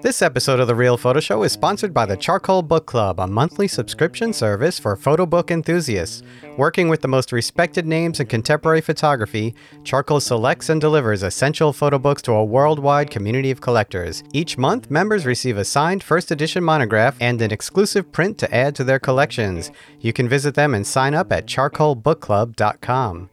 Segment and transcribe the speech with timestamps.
[0.00, 3.26] This episode of The Real Photo Show is sponsored by the Charcoal Book Club, a
[3.26, 6.22] monthly subscription service for photo book enthusiasts.
[6.56, 11.98] Working with the most respected names in contemporary photography, Charcoal selects and delivers essential photo
[11.98, 14.22] books to a worldwide community of collectors.
[14.32, 18.76] Each month, members receive a signed first edition monograph and an exclusive print to add
[18.76, 19.72] to their collections.
[19.98, 23.30] You can visit them and sign up at charcoalbookclub.com.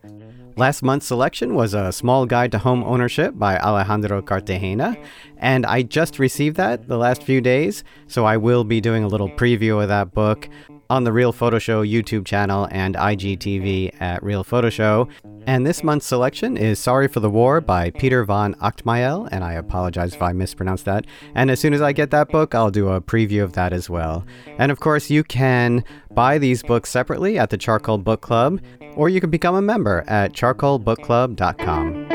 [0.57, 4.95] Last month's selection was a small guide to home ownership by Alejandro Cartagena,
[5.35, 9.07] and I just received that the last few days, so I will be doing a
[9.09, 10.47] little preview of that book
[10.89, 15.09] on the Real Photo Show YouTube channel and IGTV at Real Photo Show.
[15.45, 19.53] And this month's selection is Sorry for the War by Peter van Agtmael, and I
[19.53, 21.05] apologize if I mispronounced that.
[21.35, 23.89] And as soon as I get that book, I'll do a preview of that as
[23.89, 24.25] well.
[24.57, 28.61] And of course, you can buy these books separately at the Charcoal Book Club,
[28.95, 32.14] or you can become a member at charcoalbookclub.com.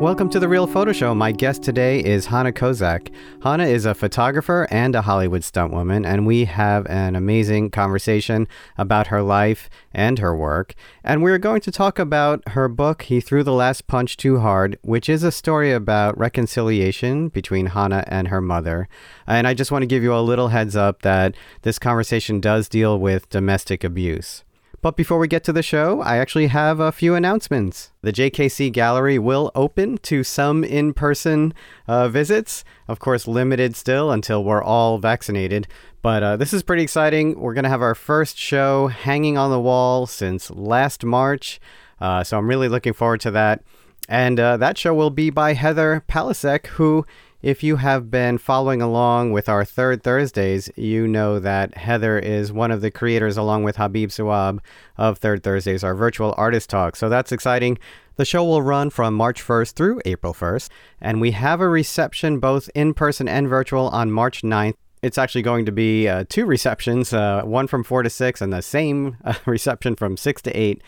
[0.00, 1.14] Welcome to the Real Photo Show.
[1.14, 3.12] My guest today is Hannah Kozak.
[3.42, 9.08] Hannah is a photographer and a Hollywood stuntwoman, and we have an amazing conversation about
[9.08, 10.74] her life and her work.
[11.04, 14.78] And we're going to talk about her book, He Threw the Last Punch Too Hard,
[14.80, 18.88] which is a story about reconciliation between Hannah and her mother.
[19.26, 22.70] And I just want to give you a little heads up that this conversation does
[22.70, 24.44] deal with domestic abuse.
[24.82, 27.90] But before we get to the show, I actually have a few announcements.
[28.00, 31.52] The JKC Gallery will open to some in person
[31.86, 35.68] uh, visits, of course, limited still until we're all vaccinated.
[36.00, 37.38] But uh, this is pretty exciting.
[37.38, 41.60] We're going to have our first show hanging on the wall since last March.
[42.00, 43.62] Uh, so I'm really looking forward to that.
[44.08, 47.04] And uh, that show will be by Heather Palasek, who
[47.42, 52.52] if you have been following along with our third Thursdays, you know that Heather is
[52.52, 54.58] one of the creators, along with Habib Suab,
[54.98, 56.96] of Third Thursdays, our virtual artist talk.
[56.96, 57.78] So that's exciting.
[58.16, 60.68] The show will run from March 1st through April 1st,
[61.00, 64.74] and we have a reception both in person and virtual on March 9th.
[65.02, 68.52] It's actually going to be uh, two receptions, uh, one from 4 to 6, and
[68.52, 70.82] the same uh, reception from 6 to 8.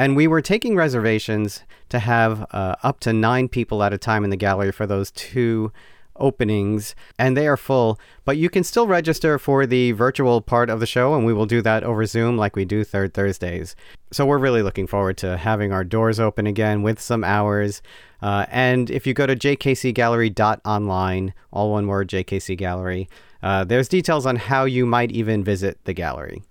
[0.00, 4.24] And we were taking reservations to have uh, up to nine people at a time
[4.24, 5.72] in the gallery for those two
[6.16, 8.00] openings, and they are full.
[8.24, 11.44] But you can still register for the virtual part of the show, and we will
[11.44, 13.76] do that over Zoom like we do third Thursdays.
[14.10, 17.82] So we're really looking forward to having our doors open again with some hours.
[18.22, 23.06] Uh, and if you go to jkcgallery.online, all one word, JKC Gallery,
[23.42, 26.42] uh, there's details on how you might even visit the gallery.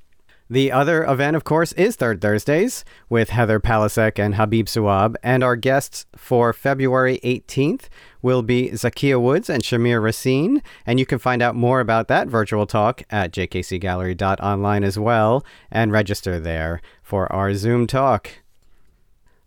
[0.52, 5.16] The other event, of course, is Third Thursdays with Heather Palasek and Habib Suab.
[5.22, 7.84] And our guests for February 18th
[8.24, 10.64] will be Zakia Woods and Shamir Racine.
[10.88, 15.92] And you can find out more about that virtual talk at jkcgallery.online as well and
[15.92, 18.31] register there for our Zoom talk.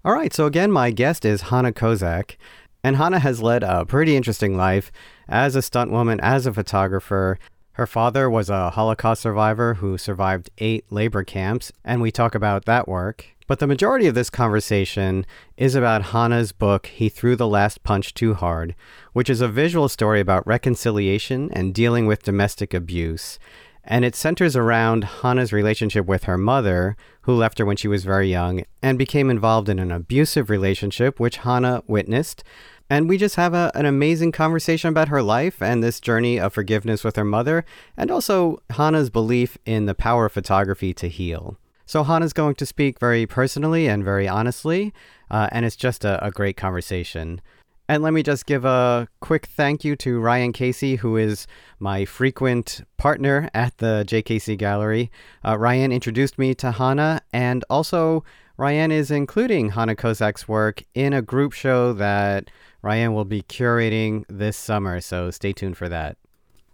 [0.04, 2.36] All right, so again, my guest is Hannah Kozak.
[2.84, 4.92] And Hannah has led a pretty interesting life
[5.28, 7.38] as a stunt woman, as a photographer,
[7.74, 12.66] her father was a Holocaust survivor who survived eight labor camps, and we talk about
[12.66, 13.26] that work.
[13.46, 18.14] But the majority of this conversation is about Hannah's book, He Threw the Last Punch
[18.14, 18.74] Too Hard,
[19.12, 23.38] which is a visual story about reconciliation and dealing with domestic abuse.
[23.84, 28.04] And it centers around Hannah's relationship with her mother, who left her when she was
[28.04, 32.44] very young, and became involved in an abusive relationship, which Hannah witnessed.
[32.90, 36.52] And we just have a, an amazing conversation about her life and this journey of
[36.52, 37.64] forgiveness with her mother,
[37.96, 41.58] and also Hannah's belief in the power of photography to heal.
[41.86, 44.94] So, Hannah's going to speak very personally and very honestly,
[45.30, 47.40] uh, and it's just a, a great conversation.
[47.88, 51.46] And let me just give a quick thank you to Ryan Casey, who is
[51.80, 55.10] my frequent partner at the JKC Gallery.
[55.44, 58.24] Uh, Ryan introduced me to Hannah, and also
[58.56, 62.50] Ryan is including Hannah Kozak's work in a group show that
[62.82, 66.16] Ryan will be curating this summer, so stay tuned for that.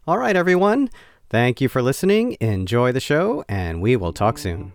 [0.06, 0.88] All right, everyone.
[1.28, 2.38] Thank you for listening.
[2.40, 4.72] Enjoy the show, and we will talk soon.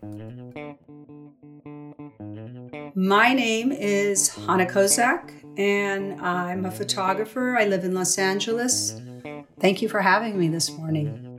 [2.96, 7.58] My name is Hannah Kozak, and I'm a photographer.
[7.58, 9.02] I live in Los Angeles.
[9.60, 11.32] Thank you for having me this morning.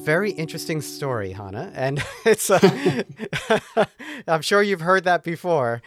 [0.00, 2.50] Very interesting story, Hannah, and it's.
[2.50, 3.02] Uh,
[4.26, 5.82] I'm sure you've heard that before,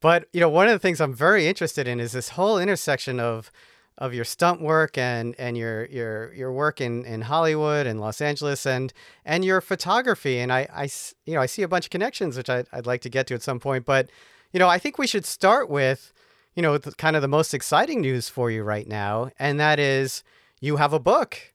[0.00, 3.18] but you know one of the things I'm very interested in is this whole intersection
[3.18, 3.50] of
[3.96, 8.20] of your stunt work and and your your your work in in Hollywood and Los
[8.20, 8.92] Angeles and
[9.24, 10.88] and your photography and I I
[11.26, 13.34] you know I see a bunch of connections which I, I'd like to get to
[13.34, 14.10] at some point but
[14.52, 16.12] you know I think we should start with
[16.56, 19.78] you know the, kind of the most exciting news for you right now and that
[19.78, 20.24] is
[20.60, 21.53] you have a book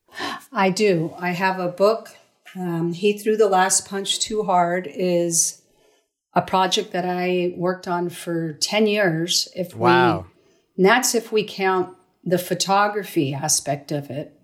[0.51, 2.09] I do I have a book
[2.55, 5.61] um, he threw the last punch too hard is
[6.33, 10.19] a project that I worked on for 10 years if wow.
[10.19, 10.25] we
[10.77, 14.39] and that's if we count the photography aspect of it.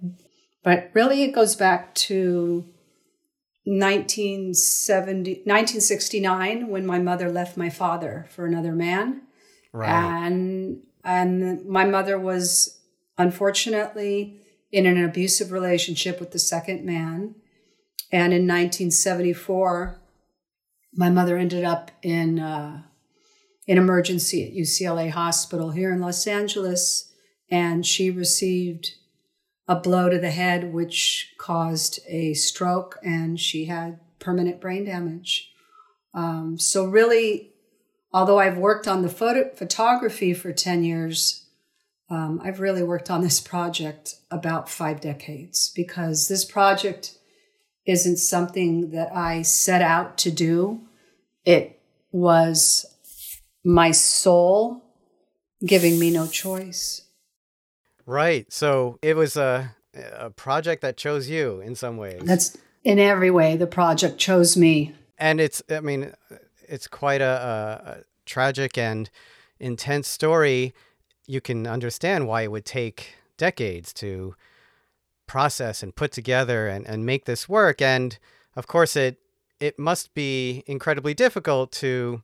[0.64, 2.66] But really, it goes back to
[3.64, 9.22] 1970, 1969 when my mother left my father for another man.
[9.72, 9.90] Right.
[9.90, 12.80] And, and my mother was
[13.18, 14.42] unfortunately
[14.76, 17.36] in an abusive relationship with the second man.
[18.12, 20.02] And in 1974,
[20.94, 22.84] my mother ended up in uh,
[23.68, 27.12] in emergency at UCLA Hospital here in Los Angeles
[27.50, 28.96] and she received
[29.68, 35.52] a blow to the head, which caused a stroke, and she had permanent brain damage.
[36.14, 37.54] Um, so, really,
[38.14, 41.45] although I've worked on the photo- photography for 10 years,
[42.10, 47.18] um, I've really worked on this project about five decades because this project
[47.86, 50.82] isn't something that I set out to do.
[51.46, 51.80] It
[52.12, 52.86] was
[53.64, 54.84] my soul
[55.66, 57.02] giving me no choice.
[58.06, 58.52] Right.
[58.52, 59.76] So it was a
[60.20, 62.22] a project that chose you in some ways.
[62.24, 64.94] That's in every way the project chose me.
[65.18, 66.14] And it's I mean
[66.68, 69.10] it's quite a, a, a tragic and
[69.60, 70.74] intense story.
[71.28, 74.36] You can understand why it would take decades to
[75.28, 77.82] process and put together and, and make this work.
[77.82, 78.18] And
[78.56, 79.18] of course it
[79.60, 82.22] it must be incredibly difficult to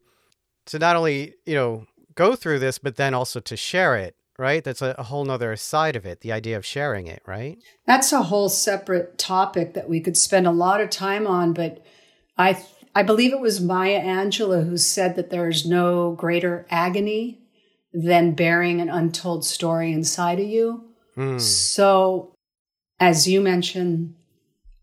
[0.67, 4.63] to not only, you know, go through this, but then also to share it right?
[4.63, 7.59] That's a, a whole nother side of it, the idea of sharing it, right?
[7.85, 11.85] That's a whole separate topic that we could spend a lot of time on, but
[12.37, 12.65] I
[12.95, 17.40] I believe it was Maya Angelou who said that there is no greater agony
[17.93, 20.85] than bearing an untold story inside of you.
[21.17, 21.39] Mm.
[21.41, 22.33] So,
[22.99, 24.15] as you mentioned,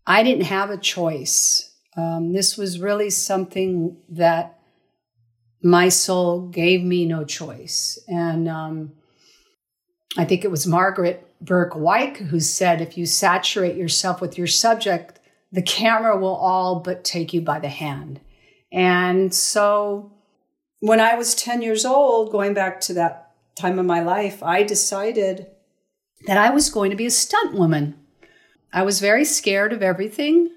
[0.05, 1.73] I didn't have a choice.
[1.97, 4.59] Um, this was really something that
[5.61, 7.99] my soul gave me no choice.
[8.07, 8.93] And um,
[10.17, 15.19] I think it was Margaret Bourke-White who said, if you saturate yourself with your subject,
[15.51, 18.19] the camera will all but take you by the hand.
[18.71, 20.13] And so
[20.79, 24.63] when I was 10 years old, going back to that time of my life, I
[24.63, 25.47] decided
[26.25, 27.97] that I was going to be a stunt woman.
[28.71, 30.51] I was very scared of everything.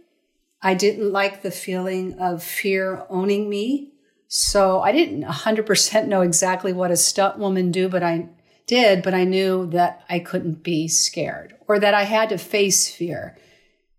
[0.60, 3.92] I didn't like the feeling of fear owning me.
[4.28, 8.28] So I didn't 100% know exactly what a stunt woman do, but I
[8.66, 12.88] did, but I knew that I couldn't be scared or that I had to face
[12.88, 13.36] fear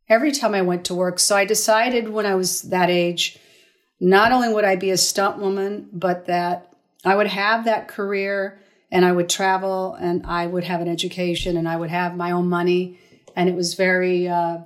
[0.09, 1.19] every time I went to work.
[1.19, 3.37] So I decided when I was that age,
[3.99, 6.73] not only would I be a stunt woman, but that
[7.05, 8.59] I would have that career
[8.91, 12.31] and I would travel and I would have an education and I would have my
[12.31, 12.99] own money.
[13.35, 14.59] And it was very, uh,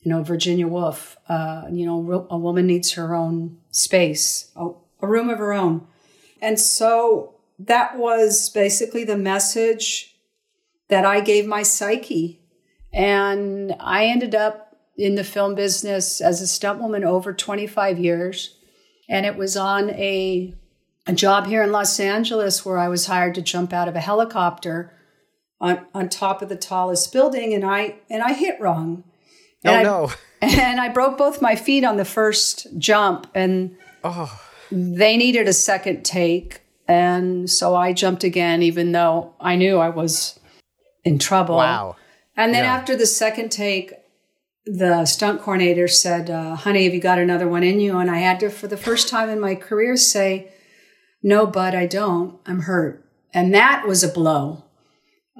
[0.00, 4.70] you know, Virginia Woolf, uh, you know, a woman needs her own space, a,
[5.00, 5.86] a room of her own.
[6.40, 10.16] And so that was basically the message
[10.88, 12.40] that I gave my psyche.
[12.92, 14.61] And I ended up
[14.96, 18.58] in the film business as a stunt woman over 25 years.
[19.08, 20.54] And it was on a,
[21.06, 24.00] a job here in Los Angeles where I was hired to jump out of a
[24.00, 24.92] helicopter
[25.60, 27.54] on, on top of the tallest building.
[27.54, 29.04] And I, and I hit wrong.
[29.64, 30.12] Oh, and no.
[30.42, 33.28] I, and I broke both my feet on the first jump.
[33.34, 34.40] And oh.
[34.70, 36.62] they needed a second take.
[36.88, 40.38] And so I jumped again, even though I knew I was
[41.04, 41.56] in trouble.
[41.56, 41.96] Wow.
[42.36, 42.74] And then yeah.
[42.74, 43.92] after the second take,
[44.64, 47.98] the stunt coordinator said, uh, honey, have you got another one in you?
[47.98, 50.52] And I had to, for the first time in my career, say,
[51.22, 52.38] no, bud, I don't.
[52.46, 53.04] I'm hurt.
[53.34, 54.64] And that was a blow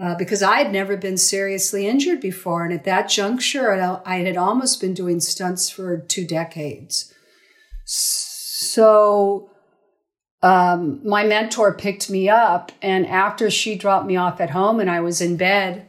[0.00, 2.64] uh, because I had never been seriously injured before.
[2.64, 3.72] And at that juncture,
[4.04, 7.12] I had almost been doing stunts for two decades.
[7.84, 9.50] So
[10.42, 14.90] um, my mentor picked me up, and after she dropped me off at home and
[14.90, 15.86] I was in bed,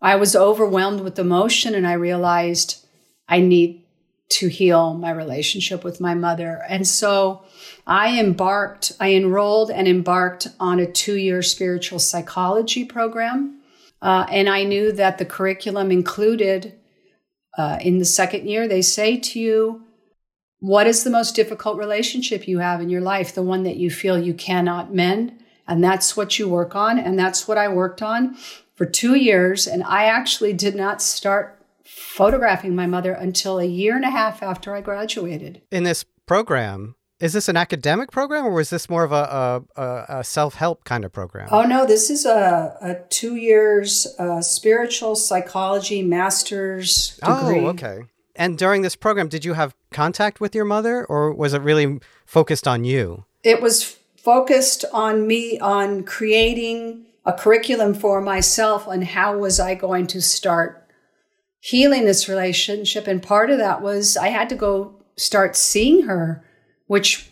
[0.00, 2.86] I was overwhelmed with emotion, and I realized
[3.28, 3.84] I need
[4.30, 6.62] to heal my relationship with my mother.
[6.68, 7.44] And so
[7.86, 13.60] I embarked, I enrolled and embarked on a two year spiritual psychology program.
[14.00, 16.74] Uh, and I knew that the curriculum included,
[17.56, 19.82] uh, in the second year, they say to you,
[20.60, 23.34] what is the most difficult relationship you have in your life?
[23.34, 25.32] The one that you feel you cannot mend?
[25.66, 26.98] And that's what you work on.
[26.98, 28.36] And that's what I worked on
[28.78, 29.66] for two years.
[29.66, 34.40] And I actually did not start photographing my mother until a year and a half
[34.40, 35.60] after I graduated.
[35.72, 40.18] In this program, is this an academic program or was this more of a, a,
[40.20, 41.48] a self help kind of program?
[41.50, 47.60] Oh, no, this is a, a two years uh, spiritual psychology master's degree.
[47.60, 48.02] Oh, okay.
[48.36, 51.98] And during this program, did you have contact with your mother or was it really
[52.24, 53.24] focused on you?
[53.42, 59.74] It was focused on me, on creating a curriculum for myself and how was I
[59.74, 60.90] going to start
[61.60, 63.06] healing this relationship.
[63.06, 66.44] And part of that was I had to go start seeing her
[66.88, 67.30] which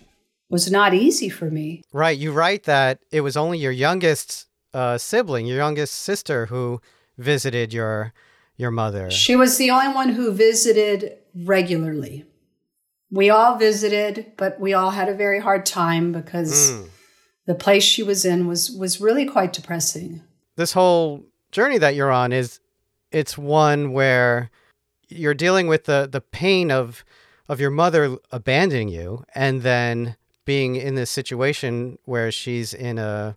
[0.49, 1.83] was not easy for me.
[1.93, 2.17] Right.
[2.17, 6.81] You write that it was only your youngest uh, sibling, your youngest sister, who
[7.19, 8.13] visited your
[8.57, 9.11] your mother.
[9.11, 12.25] She was the only one who visited regularly.
[13.11, 16.89] We all visited, but we all had a very hard time because mm.
[17.47, 20.23] The place she was in was was really quite depressing.
[20.57, 22.61] This whole journey that you're on is
[23.11, 24.51] it's one where
[25.09, 27.05] you're dealing with the the pain of
[27.49, 33.37] of your mother abandoning you and then being in this situation where she's in a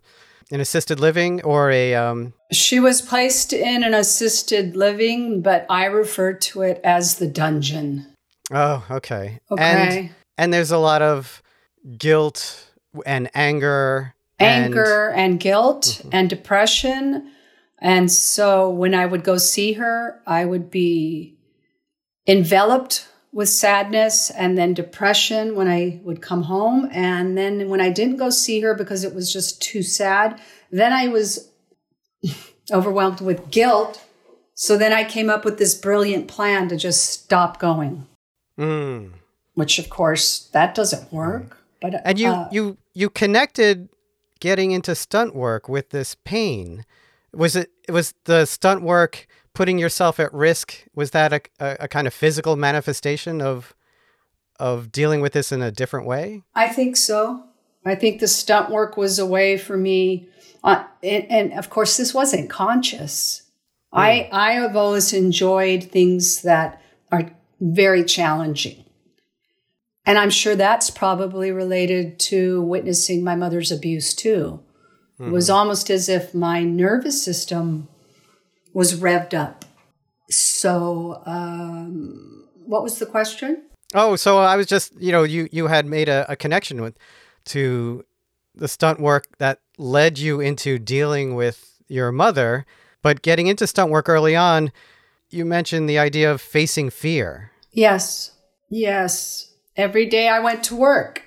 [0.50, 5.84] an assisted living or a um she was placed in an assisted living but i
[5.84, 8.06] refer to it as the dungeon.
[8.52, 9.38] Oh okay.
[9.50, 9.62] Okay.
[9.62, 11.40] and, and there's a lot of
[11.96, 12.69] guilt
[13.06, 16.08] and anger anger and, and guilt mm-hmm.
[16.12, 17.30] and depression
[17.78, 21.36] and so when i would go see her i would be
[22.26, 26.88] enveloped with sadness and then depression when I would come home.
[26.92, 30.92] And then when I didn't go see her because it was just too sad, then
[30.92, 31.50] I was
[32.72, 34.04] overwhelmed with guilt.
[34.54, 38.06] So then I came up with this brilliant plan to just stop going.
[38.58, 39.12] Mm.
[39.54, 41.58] Which of course that doesn't work.
[41.80, 43.88] But And you uh, you you connected
[44.40, 46.84] getting into stunt work with this pain.
[47.32, 51.88] Was it was the stunt work putting yourself at risk was that a, a, a,
[51.88, 53.74] kind of physical manifestation of
[54.58, 57.42] of dealing with this in a different way i think so
[57.84, 60.28] i think the stunt work was a way for me
[60.62, 63.42] uh, and, and, of course this wasn't conscious
[63.92, 63.98] mm.
[63.98, 68.84] i i have always enjoyed things that are very challenging
[70.06, 74.60] and i'm sure that's probably related to witnessing my mother's abuse too
[75.18, 75.30] mm-hmm.
[75.30, 77.88] it was almost as if my nervous system
[78.72, 79.64] was revved up.
[80.30, 83.64] So, um, what was the question?
[83.94, 86.96] Oh, so I was just, you know, you you had made a, a connection with
[87.46, 88.04] to
[88.54, 92.64] the stunt work that led you into dealing with your mother,
[93.02, 94.70] but getting into stunt work early on,
[95.30, 97.50] you mentioned the idea of facing fear.
[97.72, 98.32] Yes.
[98.68, 99.49] Yes.
[99.80, 101.22] Every day I went to work.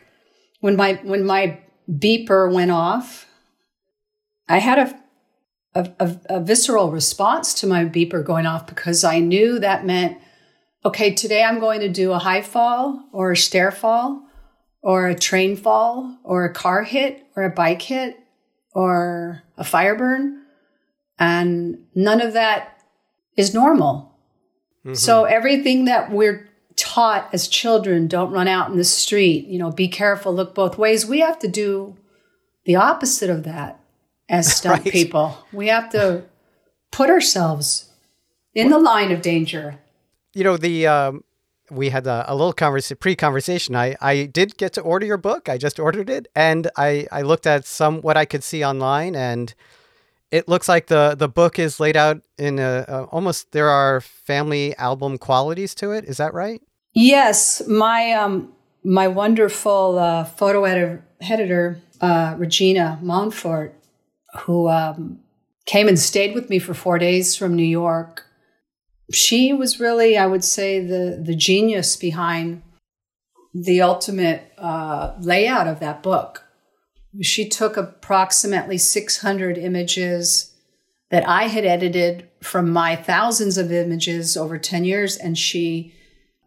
[0.59, 3.27] When my when my beeper went off,
[4.47, 5.03] I had a
[5.75, 10.17] a, a, a visceral response to my beeper going off because I knew that meant,
[10.85, 14.23] okay, today I'm going to do a high fall or a stair fall
[14.81, 18.19] or a train fall or a car hit or a bike hit
[18.73, 20.43] or a fire burn.
[21.17, 22.81] And none of that
[23.35, 24.15] is normal.
[24.85, 24.95] Mm-hmm.
[24.95, 29.71] So everything that we're taught as children, don't run out in the street, you know,
[29.71, 31.05] be careful, look both ways.
[31.05, 31.95] We have to do
[32.65, 33.79] the opposite of that
[34.29, 34.91] as stunt right.
[34.91, 35.37] people.
[35.51, 36.23] We have to
[36.91, 37.89] put ourselves
[38.53, 39.79] in the line of danger.
[40.33, 41.23] You know, the um,
[41.69, 43.75] we had a, a little conversa- pre-conversation.
[43.75, 45.49] I, I did get to order your book.
[45.49, 49.15] I just ordered it, and I, I looked at some what I could see online,
[49.15, 49.53] and
[50.33, 54.01] it looks like the the book is laid out in a, a almost there are
[54.01, 56.05] family album qualities to it.
[56.05, 56.59] Is that right?
[56.93, 58.51] Yes, my um
[58.83, 63.73] my wonderful uh, photo editor, editor uh, Regina Monfort
[64.41, 65.19] who um,
[65.65, 68.25] came and stayed with me for four days from New York.
[69.11, 72.63] She was really, I would say, the the genius behind
[73.53, 76.42] the ultimate uh, layout of that book.
[77.21, 80.53] She took approximately 600 images
[81.11, 85.93] that I had edited from my thousands of images over 10 years, and she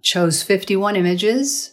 [0.03, 1.73] chose 51 images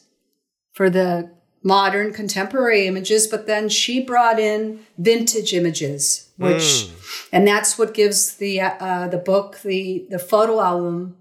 [0.74, 1.32] for the
[1.64, 7.28] modern contemporary images, but then she brought in vintage images, which, mm.
[7.32, 11.16] and that's what gives the uh, the book the the photo album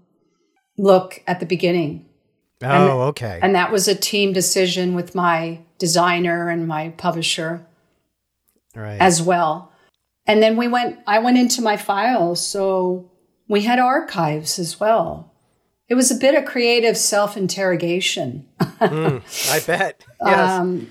[0.77, 2.05] look at the beginning.
[2.61, 3.39] Oh, and, okay.
[3.41, 7.65] And that was a team decision with my designer and my publisher,
[8.75, 9.71] right, as well.
[10.25, 10.99] And then we went.
[11.05, 13.11] I went into my files, so
[13.47, 15.33] we had archives as well
[15.93, 18.47] it was a bit of creative self interrogation.
[18.59, 20.03] mm, I bet.
[20.25, 20.49] Yes.
[20.49, 20.89] Um,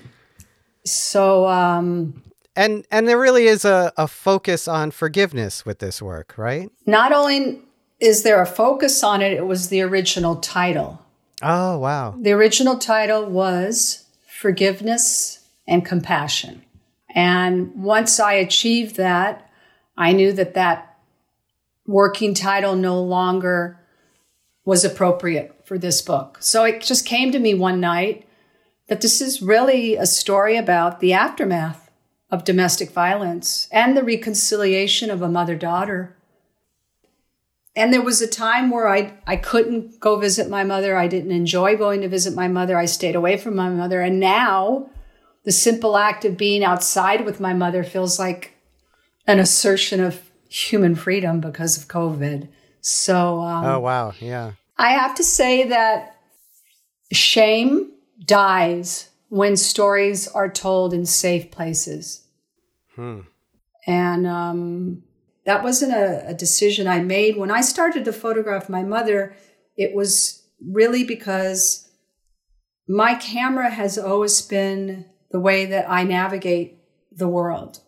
[0.85, 2.23] so, um,
[2.55, 6.69] And and there really is a, a focus on forgiveness with this work, right?
[6.85, 7.61] Not only
[7.99, 11.01] is there a focus on it, it was the original title.
[11.41, 12.15] Oh, wow.
[12.17, 14.02] The original title was
[14.43, 16.65] Forgiveness and Compassion.
[17.15, 19.49] And once I achieved that,
[19.95, 20.97] I knew that that
[21.87, 23.79] working title no longer
[24.65, 26.39] was appropriate for this book.
[26.41, 28.27] So it just came to me one night
[28.89, 31.89] that this is really a story about the aftermath
[32.29, 36.17] of domestic violence and the reconciliation of a mother daughter.
[37.75, 40.95] And there was a time where I, I couldn't go visit my mother.
[40.95, 42.77] I didn't enjoy going to visit my mother.
[42.77, 44.01] I stayed away from my mother.
[44.01, 44.89] And now
[45.43, 48.55] the simple act of being outside with my mother feels like
[49.25, 52.47] an assertion of human freedom because of COVID.
[52.81, 54.13] So, um, oh, wow.
[54.19, 54.51] Yeah.
[54.77, 56.19] I have to say that
[57.11, 57.91] shame
[58.23, 62.23] dies when stories are told in safe places.
[62.95, 63.21] Hmm.
[63.87, 65.03] And um,
[65.45, 67.37] that wasn't a, a decision I made.
[67.37, 69.35] When I started to photograph my mother,
[69.75, 71.89] it was really because
[72.87, 76.77] my camera has always been the way that I navigate
[77.11, 77.79] the world.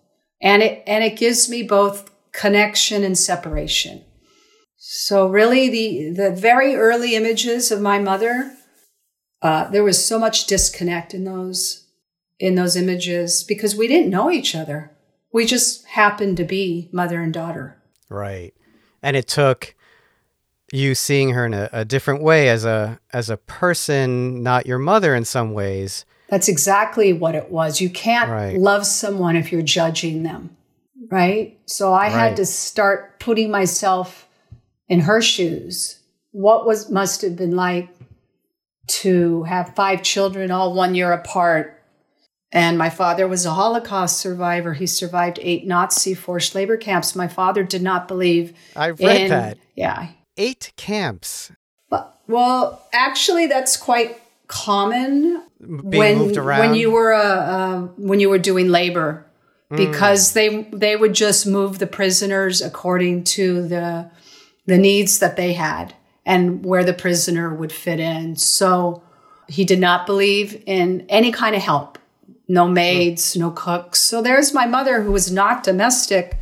[0.41, 4.03] And it, and it gives me both connection and separation.
[4.77, 8.55] So really the, the very early images of my mother,
[9.41, 11.88] uh, there was so much disconnect in those,
[12.39, 14.95] in those images because we didn't know each other.
[15.36, 17.77] We just happened to be mother and daughter.
[18.10, 18.54] Right.
[19.04, 19.75] And it took
[20.72, 24.80] you seeing her in a, a different way as a, as a person, not your
[24.80, 27.80] mother in some ways, that's exactly what it was.
[27.80, 28.58] You can't right.
[28.58, 30.56] love someone if you're judging them,
[31.12, 31.60] right?
[31.65, 32.12] So I right.
[32.12, 34.27] had to start putting myself
[34.88, 36.00] in her shoes.
[36.32, 37.89] What was must have been like
[38.88, 41.75] to have five children all one year apart.
[42.52, 44.74] And my father was a Holocaust survivor.
[44.74, 47.16] He survived eight Nazi forced labor camps.
[47.16, 48.54] My father did not believe.
[48.75, 49.58] I read in, that.
[49.75, 50.10] Yeah.
[50.38, 51.52] Eight camps.
[51.90, 57.82] But, well, actually, that's quite common being when, moved around when you were uh, uh,
[57.98, 59.25] when you were doing labor
[59.70, 59.78] Hmm.
[59.78, 64.12] because they they would just move the prisoners according to the
[64.68, 69.01] the needs that they had and where the prisoner would fit in so
[69.48, 71.98] he did not believe in any kind of help
[72.48, 76.38] no maids no cooks so there's my mother who was not domestic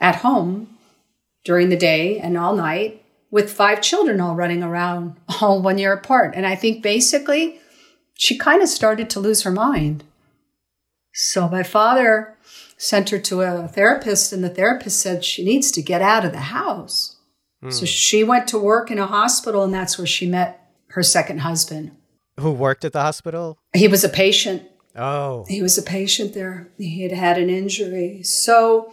[0.00, 0.68] at home
[1.44, 5.92] during the day and all night with five children all running around all one year
[5.92, 7.60] apart and i think basically
[8.20, 10.04] she kind of started to lose her mind.
[11.14, 12.36] So my father
[12.76, 16.32] sent her to a therapist, and the therapist said she needs to get out of
[16.32, 17.16] the house.
[17.62, 17.70] Hmm.
[17.70, 21.38] So she went to work in a hospital, and that's where she met her second
[21.38, 21.92] husband.
[22.38, 23.56] Who worked at the hospital?
[23.74, 24.64] He was a patient.
[24.96, 25.44] Oh.
[25.48, 26.68] He was a patient there.
[26.78, 28.22] He had had an injury.
[28.22, 28.92] So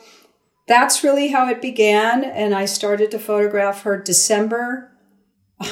[0.68, 2.24] that's really how it began.
[2.24, 4.92] And I started to photograph her December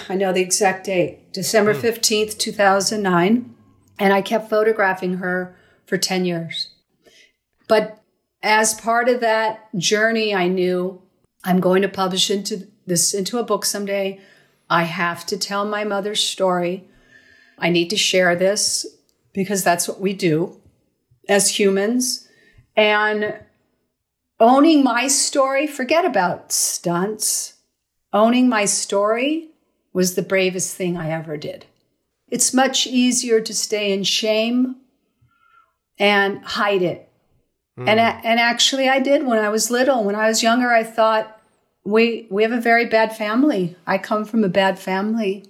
[0.09, 1.81] I know the exact date, December hmm.
[1.81, 3.55] 15th, 2009.
[3.97, 6.69] And I kept photographing her for 10 years.
[7.67, 8.01] But
[8.43, 11.01] as part of that journey, I knew
[11.43, 14.19] I'm going to publish into this into a book someday.
[14.69, 16.87] I have to tell my mother's story.
[17.57, 18.85] I need to share this
[19.35, 20.59] because that's what we do
[21.27, 22.27] as humans.
[22.75, 23.37] And
[24.39, 27.55] owning my story, forget about stunts.
[28.13, 29.49] Owning my story
[29.93, 31.65] was the bravest thing I ever did.
[32.29, 34.77] It's much easier to stay in shame
[35.99, 37.09] and hide it.
[37.77, 37.89] Mm.
[37.89, 40.03] And and actually I did when I was little.
[40.03, 41.39] When I was younger I thought
[41.83, 43.75] we we have a very bad family.
[43.85, 45.45] I come from a bad family.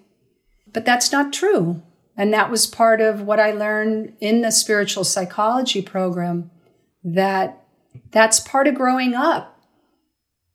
[0.74, 1.82] But that's not true.
[2.18, 6.50] And that was part of what I learned in the spiritual psychology program
[7.04, 7.62] that
[8.12, 9.60] that's part of growing up.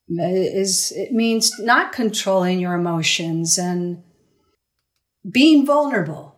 [0.08, 4.02] Is it means not controlling your emotions and
[5.30, 6.30] being vulnerable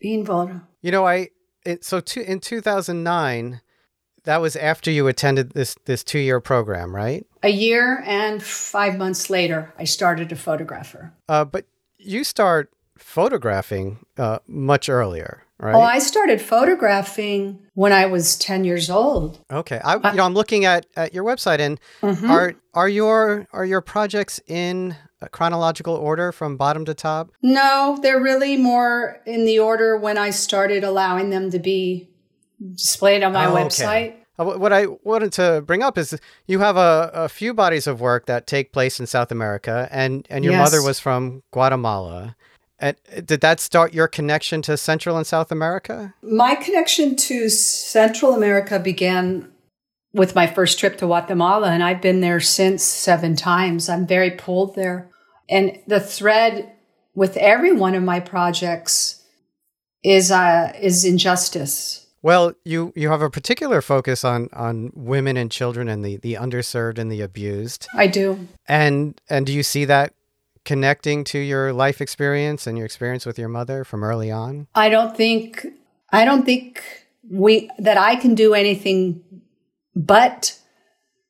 [0.00, 0.66] being vulnerable.
[0.82, 1.28] You know i
[1.64, 3.60] it, so to, in 2009
[4.24, 7.26] that was after you attended this this two year program right?
[7.42, 11.12] A year and five months later i started to photograph her.
[11.28, 11.66] Uh, but
[11.98, 15.74] you start photographing uh, much earlier right?
[15.74, 19.38] Oh, I started photographing when I was 10 years old.
[19.50, 19.80] Okay.
[19.82, 22.28] I you know I'm looking at, at your website and Mhm.
[22.28, 24.96] are are your are your projects in
[25.32, 27.30] chronological order from bottom to top?
[27.42, 32.10] No, they're really more in the order when I started allowing them to be
[32.74, 34.14] displayed on my Oh, website.
[34.38, 37.86] Uh, wh- What I wanted to bring up is you have a, a few bodies
[37.86, 40.62] of work that take place in South America, and, and your Yes.
[40.70, 42.36] mother was from Guatemala.
[42.78, 46.14] And did that start your connection to Central and South America?
[46.22, 49.50] My connection to Central America began
[50.12, 53.88] with my first trip to Guatemala, and I've been there since seven times.
[53.88, 55.10] I'm very pulled there.
[55.48, 56.72] And the thread
[57.14, 59.22] with every one of my projects
[60.02, 62.06] is uh, is injustice.
[62.22, 66.34] Well, you you have a particular focus on on women and children and the the
[66.34, 67.86] underserved and the abused.
[67.94, 68.48] I do.
[68.66, 70.12] And and do you see that
[70.66, 74.66] connecting to your life experience and your experience with your mother from early on?
[74.74, 75.66] I don't think
[76.10, 76.82] I don't think
[77.30, 79.22] we that I can do anything
[79.94, 80.58] but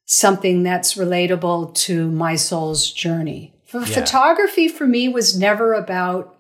[0.07, 3.55] something that's relatable to my soul's journey.
[3.73, 3.85] Yeah.
[3.85, 6.37] Photography for me was never about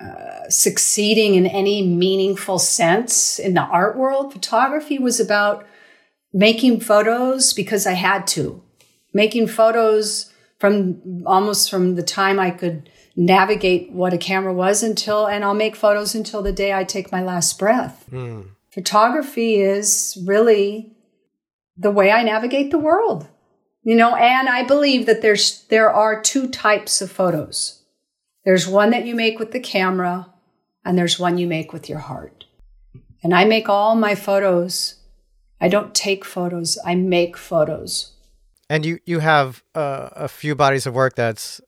[0.00, 4.32] uh, succeeding in any meaningful sense in the art world.
[4.32, 5.66] Photography was about
[6.32, 8.62] making photos because I had to,
[9.12, 10.31] making photos
[10.62, 15.54] from almost from the time I could navigate what a camera was until, and I'll
[15.54, 18.06] make photos until the day I take my last breath.
[18.12, 18.50] Mm.
[18.70, 20.94] Photography is really
[21.76, 23.26] the way I navigate the world.
[23.82, 27.82] You know, and I believe that there's there are two types of photos.
[28.44, 30.32] There's one that you make with the camera
[30.84, 32.44] and there's one you make with your heart.
[33.24, 34.94] And I make all my photos.
[35.60, 38.12] I don't take photos, I make photos.
[38.72, 41.60] And you you have uh, a few bodies of work that's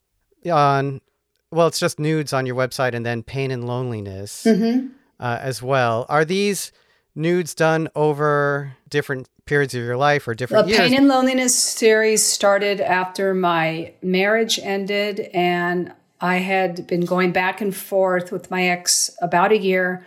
[0.50, 1.02] on
[1.50, 4.86] well, it's just nudes on your website and then pain and loneliness mm-hmm.
[5.20, 6.06] uh, as well.
[6.08, 6.72] Are these
[7.14, 10.80] nudes done over different periods of your life or different the years?
[10.80, 17.60] Pain and Loneliness series started after my marriage ended, and I had been going back
[17.60, 20.06] and forth with my ex about a year.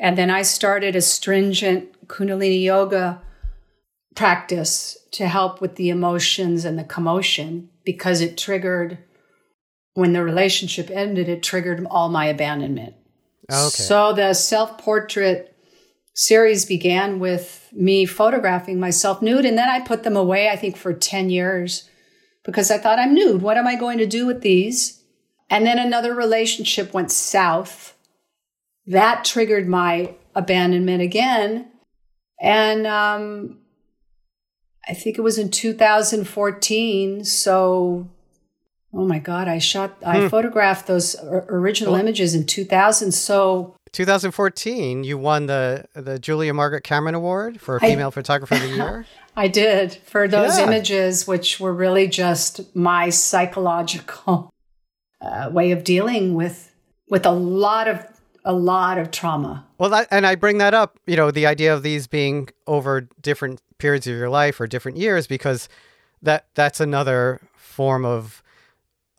[0.00, 3.22] And then I started a stringent Kundalini yoga
[4.16, 8.98] practice to help with the emotions and the commotion because it triggered,
[9.94, 12.94] when the relationship ended, it triggered all my abandonment.
[13.50, 13.68] Okay.
[13.68, 15.54] So the self portrait
[16.14, 20.76] series began with me photographing myself nude and then I put them away I think
[20.76, 21.88] for 10 years
[22.44, 25.02] because I thought I'm nude what am I going to do with these
[25.48, 27.96] and then another relationship went south
[28.86, 31.70] that triggered my abandonment again
[32.42, 33.61] and um,
[34.88, 38.08] I think it was in 2014 so
[38.92, 40.28] oh my god I shot I hmm.
[40.28, 47.14] photographed those original images in 2000 so 2014, you won the the Julia Margaret Cameron
[47.14, 49.06] Award for Female I, Photographer of the Year.
[49.36, 50.66] I did for those yeah.
[50.66, 54.52] images, which were really just my psychological
[55.20, 56.74] uh, way of dealing with
[57.08, 58.06] with a lot of
[58.44, 59.66] a lot of trauma.
[59.78, 63.08] Well, that, and I bring that up, you know, the idea of these being over
[63.20, 65.68] different periods of your life or different years, because
[66.22, 68.42] that that's another form of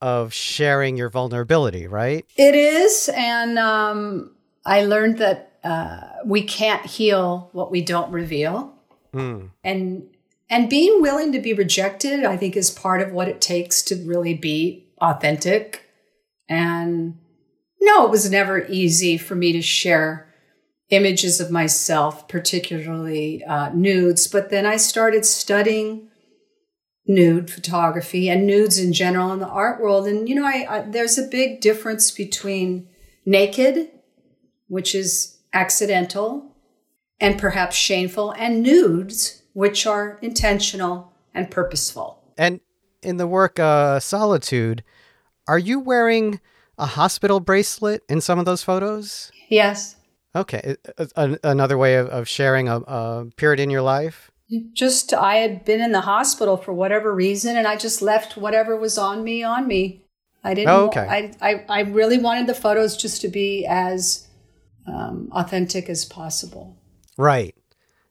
[0.01, 2.25] of sharing your vulnerability, right?
[2.35, 4.31] It is, and um,
[4.65, 8.73] I learned that uh, we can't heal what we don't reveal,
[9.13, 9.49] mm.
[9.63, 10.09] and
[10.49, 13.95] and being willing to be rejected, I think, is part of what it takes to
[13.95, 15.89] really be authentic.
[16.49, 17.17] And
[17.83, 20.27] no, it was never easy for me to share
[20.89, 24.27] images of myself, particularly uh, nudes.
[24.27, 26.09] But then I started studying
[27.05, 30.07] nude photography and nudes in general in the art world.
[30.07, 32.87] And you know, I, I there's a big difference between
[33.25, 33.89] naked
[34.73, 36.55] which is accidental
[37.19, 42.23] and perhaps shameful, and nudes, which are intentional and purposeful.
[42.37, 42.59] And
[43.03, 44.83] in the work uh, Solitude,
[45.47, 46.41] are you wearing
[46.77, 49.31] a hospital bracelet in some of those photos?
[49.49, 49.95] Yes.
[50.35, 50.75] Okay.
[51.43, 54.31] Another way of, of sharing a, a period in your life?
[54.73, 58.75] Just, I had been in the hospital for whatever reason, and I just left whatever
[58.77, 60.03] was on me on me.
[60.43, 60.69] I didn't.
[60.69, 60.99] Oh, okay.
[60.99, 64.27] I, I, I really wanted the photos just to be as
[64.85, 66.77] um, authentic as possible.
[67.17, 67.55] Right.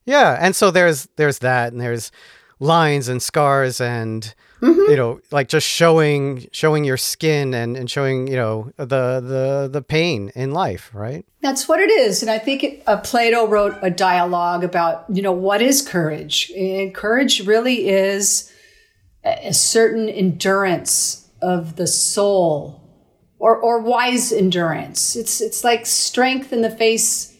[0.05, 2.11] Yeah, and so there's there's that, and there's
[2.59, 4.91] lines and scars, and mm-hmm.
[4.91, 9.69] you know, like just showing showing your skin and and showing you know the the
[9.71, 11.27] the pain in life, right?
[11.41, 15.23] That's what it is, and I think it, uh, Plato wrote a dialogue about you
[15.23, 18.53] know what is courage, and courage really is
[19.25, 22.83] a certain endurance of the soul
[23.39, 25.17] or, or wise endurance.
[25.17, 27.37] It's, it's like strength in the face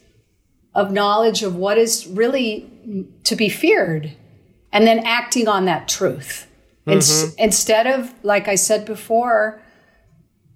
[0.75, 2.69] of knowledge of what is really
[3.25, 4.13] to be feared
[4.73, 6.49] and then acting on that truth.
[6.87, 7.39] Mm-hmm.
[7.39, 9.63] In, instead of, like I said before,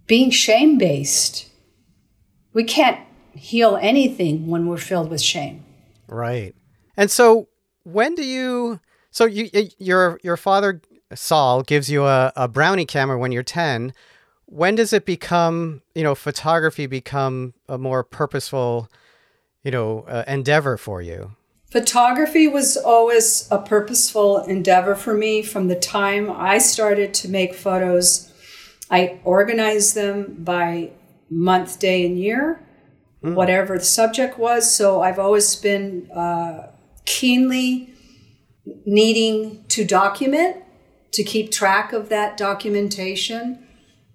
[0.07, 1.49] being shame based.
[2.53, 3.01] We can't
[3.35, 5.65] heal anything when we're filled with shame.
[6.09, 6.55] Right.
[6.97, 7.49] And so
[7.85, 10.81] when do you so you your your father
[11.15, 13.93] Saul gives you a, a brownie camera when you're 10
[14.47, 18.91] when does it become you know photography become a more purposeful
[19.63, 21.37] you know uh, endeavor for you
[21.71, 27.55] Photography was always a purposeful endeavor for me from the time I started to make
[27.55, 28.33] photos.
[28.91, 30.93] I organized them by
[31.29, 32.65] month, day, and year,
[33.23, 33.35] mm.
[33.35, 34.73] whatever the subject was.
[34.73, 36.71] So I've always been uh,
[37.05, 37.93] keenly
[38.85, 40.63] needing to document,
[41.13, 43.67] to keep track of that documentation.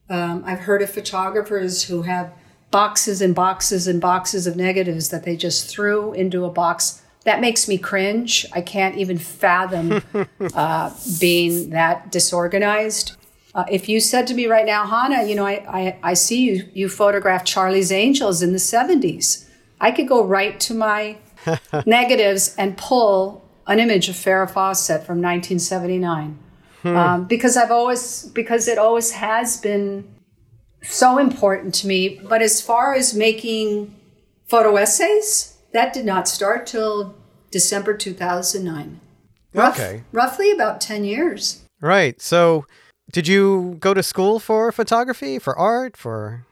[0.10, 2.34] Um, I've heard of photographers who have
[2.70, 7.01] boxes and boxes and boxes of negatives that they just threw into a box.
[7.24, 8.46] That makes me cringe.
[8.54, 10.02] I can't even fathom
[10.56, 13.16] uh, being that disorganized.
[13.54, 16.42] Uh, if you said to me right now, Hannah, you know, I, I, I see
[16.44, 19.48] you, you photographed Charlie's Angels in the 70s.
[19.80, 21.18] I could go right to my
[21.86, 26.40] negatives and pull an image of Farrah Fawcett from 1979.
[26.82, 26.98] Hmm.
[26.98, 30.16] Um, because I've always, because it always has been
[30.82, 32.20] so important to me.
[32.24, 33.96] But as far as making
[34.48, 37.16] photo essays, that did not start till
[37.50, 39.00] December 2009.
[39.54, 40.04] Rough, okay.
[40.12, 41.64] Roughly about 10 years.
[41.82, 42.22] Right.
[42.22, 42.66] So,
[43.12, 46.46] did you go to school for photography, for art, for?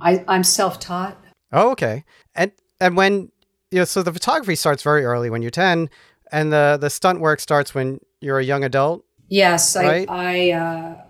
[0.00, 1.18] I, I'm self-taught.
[1.52, 2.04] Oh, okay.
[2.34, 3.30] And and when
[3.70, 5.90] you know, so the photography starts very early when you're 10,
[6.32, 9.04] and the the stunt work starts when you're a young adult.
[9.28, 10.08] Yes, right?
[10.08, 11.04] I I uh,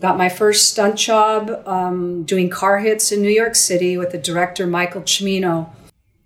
[0.00, 4.18] got my first stunt job um, doing car hits in New York City with the
[4.18, 5.70] director Michael Cimino,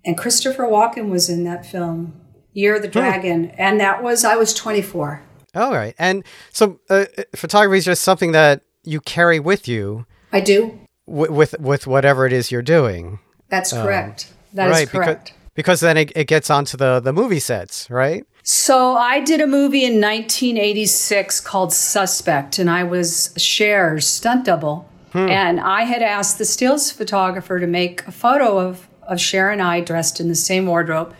[0.05, 2.19] and Christopher Walken was in that film,
[2.53, 2.87] Year of the.
[2.87, 5.21] Dragon, and that was I was 24.
[5.55, 10.05] All right, and so uh, photography is just something that you carry with you.
[10.31, 10.79] I do.
[11.07, 13.19] W- with with whatever it is you're doing.
[13.49, 13.81] That's correct.
[13.81, 14.33] um, correct.
[14.53, 15.25] That right, is correct.
[15.25, 18.25] Because, because then it, it gets onto the the movie sets, right?
[18.43, 24.89] So I did a movie in 1986 called Suspect, and I was Cher's stunt double.
[25.11, 25.29] Hmm.
[25.29, 29.61] And I had asked the stills photographer to make a photo of, of Cher and
[29.61, 31.13] I dressed in the same wardrobe.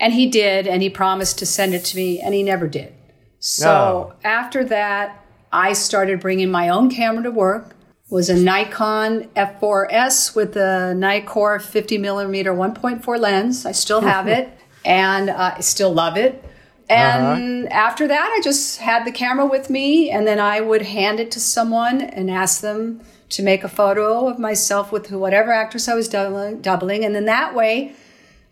[0.00, 2.92] And he did, and he promised to send it to me, and he never did.
[3.38, 4.12] So oh.
[4.24, 7.76] after that, I started bringing my own camera to work.
[8.10, 13.64] It was a Nikon F4S with a Nikkor 50 millimeter 1.4 lens.
[13.64, 14.48] I still have it,
[14.84, 16.44] and uh, I still love it.
[16.88, 17.74] And uh-huh.
[17.74, 21.30] after that, I just had the camera with me, and then I would hand it
[21.32, 25.94] to someone and ask them to make a photo of myself with whatever actress I
[25.94, 27.04] was doubling.
[27.04, 27.94] And then that way,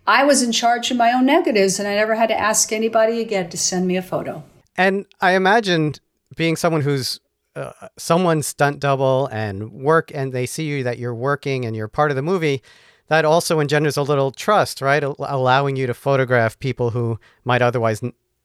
[0.06, 3.20] I was in charge of my own negatives, and I never had to ask anybody
[3.20, 4.42] again to send me a photo.
[4.76, 6.00] And I imagined
[6.36, 7.20] being someone who's
[7.54, 11.88] uh, someone's stunt double and work, and they see you that you're working and you're
[11.88, 12.62] part of the movie
[13.08, 15.04] that also engenders a little trust, right?
[15.04, 18.00] allowing you to photograph people who might otherwise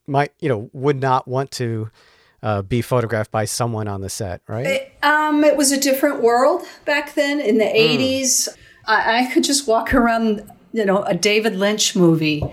[0.08, 1.90] might you know would not want to
[2.44, 4.66] uh, be photographed by someone on the set, right?
[4.66, 7.98] It, um, it was a different world back then in the mm.
[7.98, 8.50] 80s.
[8.86, 12.44] I, I, could just walk around, you know, a David Lynch movie.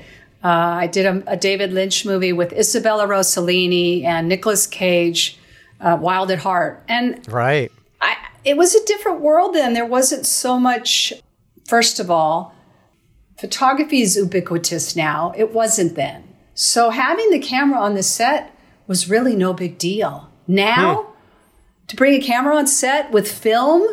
[0.42, 5.38] Uh, I did a, a, David Lynch movie with Isabella Rossellini and Nicolas Cage,
[5.80, 6.82] uh, Wild at Heart.
[6.88, 7.70] And right.
[8.00, 9.74] I, it was a different world then.
[9.74, 11.12] There wasn't so much,
[11.66, 12.54] first of all,
[13.38, 15.32] photography is ubiquitous now.
[15.36, 16.28] It wasn't then.
[16.54, 18.53] So having the camera on the set
[18.86, 20.30] was really no big deal.
[20.46, 21.12] Now, hmm.
[21.88, 23.86] to bring a camera on set with film,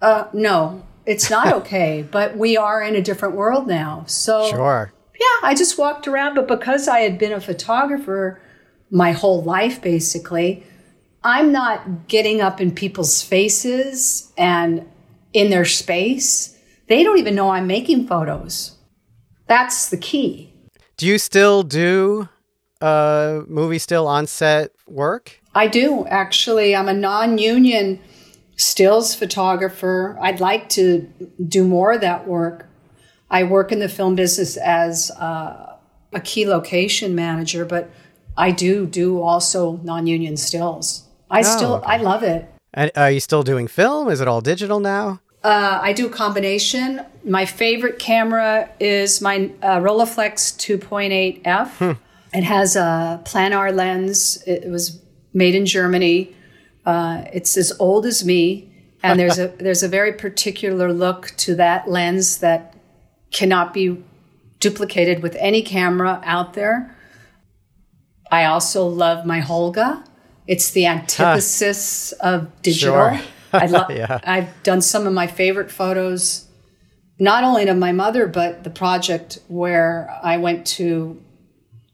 [0.00, 2.06] uh, no, it's not okay.
[2.10, 4.04] but we are in a different world now.
[4.06, 4.92] So sure.
[5.18, 8.40] Yeah, I just walked around, but because I had been a photographer
[8.90, 10.64] my whole life, basically,
[11.24, 14.86] I'm not getting up in people's faces and
[15.32, 16.56] in their space.
[16.88, 18.76] They don't even know I'm making photos.
[19.46, 20.52] That's the key.
[20.96, 22.28] Do you still do
[22.80, 25.40] uh, movie still on set work?
[25.54, 26.76] I do actually.
[26.76, 28.00] I'm a non-union
[28.56, 30.18] stills photographer.
[30.20, 31.10] I'd like to
[31.46, 32.66] do more of that work.
[33.30, 35.76] I work in the film business as uh,
[36.12, 37.90] a key location manager, but
[38.36, 41.04] I do do also non-union stills.
[41.30, 41.86] I oh, still okay.
[41.86, 42.48] I love it.
[42.72, 44.08] And are you still doing film?
[44.08, 45.20] Is it all digital now?
[45.42, 47.04] Uh, I do a combination.
[47.24, 51.98] My favorite camera is my uh, Rolleiflex 2.8f.
[52.36, 54.42] It has a planar lens.
[54.46, 55.00] It was
[55.32, 56.36] made in Germany.
[56.84, 58.70] Uh, it's as old as me,
[59.02, 62.74] and there's a there's a very particular look to that lens that
[63.32, 64.04] cannot be
[64.60, 66.94] duplicated with any camera out there.
[68.30, 70.06] I also love my Holga.
[70.46, 72.28] It's the antithesis huh.
[72.28, 72.94] of digital.
[72.94, 73.20] Sure.
[73.54, 73.90] I love.
[73.90, 74.20] yeah.
[74.24, 76.46] I've done some of my favorite photos,
[77.18, 81.22] not only of my mother, but the project where I went to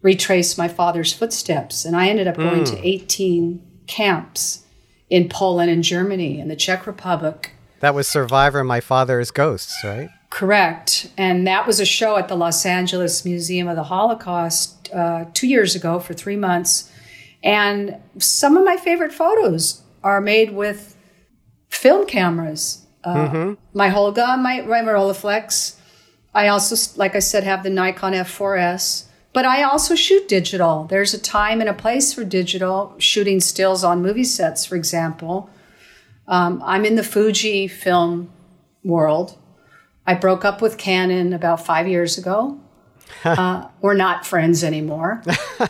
[0.03, 2.71] retrace my father's footsteps, and I ended up going mm.
[2.71, 4.65] to 18 camps
[5.09, 7.53] in Poland and Germany and the Czech Republic.
[7.81, 10.11] That was Survivor, My Father's Ghosts, right?
[10.31, 11.11] Correct.
[11.19, 15.47] And that was a show at the Los Angeles Museum of the Holocaust uh, two
[15.47, 16.91] years ago for three months.
[17.43, 20.97] And some of my favorite photos are made with
[21.69, 22.87] film cameras.
[23.05, 23.55] Uh, mm-hmm.
[23.77, 25.77] My Holga, my, my Rolleiflex.
[26.35, 29.07] I also, like I said, have the Nikon F4S.
[29.33, 30.85] But I also shoot digital.
[30.85, 35.49] There's a time and a place for digital, shooting stills on movie sets, for example.
[36.29, 38.31] Um, I'm in the Fuji film
[38.85, 39.39] world.
[40.07, 42.61] I broke up with Canon about five years ago.
[43.25, 45.23] uh, we're not friends anymore.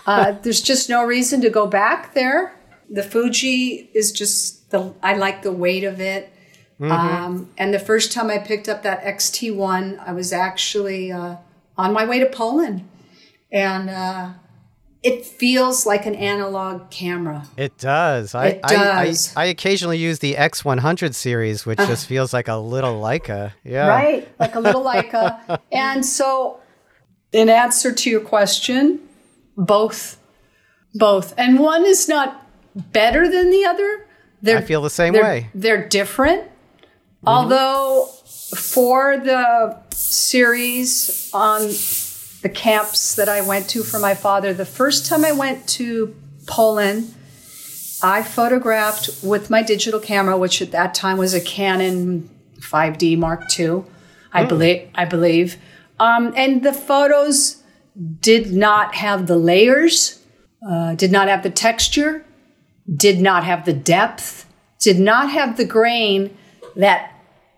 [0.06, 2.58] Uh, there's just no reason to go back there.
[2.90, 6.32] The Fuji is just the I like the weight of it.
[6.80, 6.92] Mm-hmm.
[6.92, 11.36] Um, and the first time I picked up that XT1, I was actually uh,
[11.76, 12.88] on my way to Poland
[13.52, 14.30] and uh,
[15.02, 17.46] it feels like an analog camera.
[17.56, 18.34] It does.
[18.34, 19.36] I, it does.
[19.36, 23.00] I, I, I, occasionally use the X100 series, which uh, just feels like a little
[23.00, 23.52] Leica.
[23.64, 23.88] Yeah.
[23.88, 25.60] Right, like a little Leica.
[25.72, 26.60] and so,
[27.32, 29.00] in answer to your question,
[29.56, 30.18] both,
[30.94, 34.06] both, and one is not better than the other.
[34.40, 35.50] They're, I feel the same they're, way.
[35.54, 36.42] They're different.
[36.44, 37.28] Mm-hmm.
[37.28, 38.06] Although
[38.56, 41.70] for the series on
[42.42, 44.52] the camps that I went to for my father.
[44.52, 46.14] The first time I went to
[46.46, 47.14] Poland,
[48.02, 52.28] I photographed with my digital camera, which at that time was a Canon
[52.58, 53.84] 5D Mark II,
[54.32, 54.48] I mm.
[54.48, 54.88] believe.
[54.94, 55.56] I believe,
[56.00, 57.62] um, and the photos
[58.20, 60.20] did not have the layers,
[60.68, 62.24] uh, did not have the texture,
[62.92, 64.46] did not have the depth,
[64.80, 66.36] did not have the grain
[66.74, 67.12] that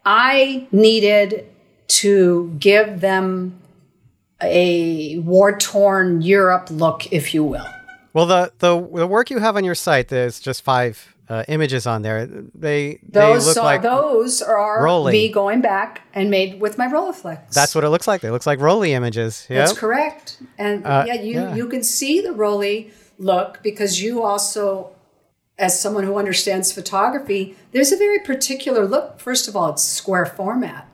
[0.04, 1.46] I needed
[1.86, 3.60] to give them
[4.46, 7.66] a war torn Europe look, if you will.
[8.12, 11.86] Well, the, the the work you have on your site, there's just five uh, images
[11.86, 12.26] on there.
[12.26, 15.12] They those they look are, like those are Rollei.
[15.12, 17.50] me going back and made with my Rolleiflex.
[17.50, 18.22] That's what it looks like.
[18.22, 19.46] It looks like Rollei images.
[19.48, 19.66] Yep.
[19.66, 20.42] That's correct.
[20.58, 21.54] And uh, yeah, you yeah.
[21.54, 24.90] you can see the Rollei look because you also
[25.58, 29.20] as someone who understands photography, there's a very particular look.
[29.20, 30.88] First of all, it's square format.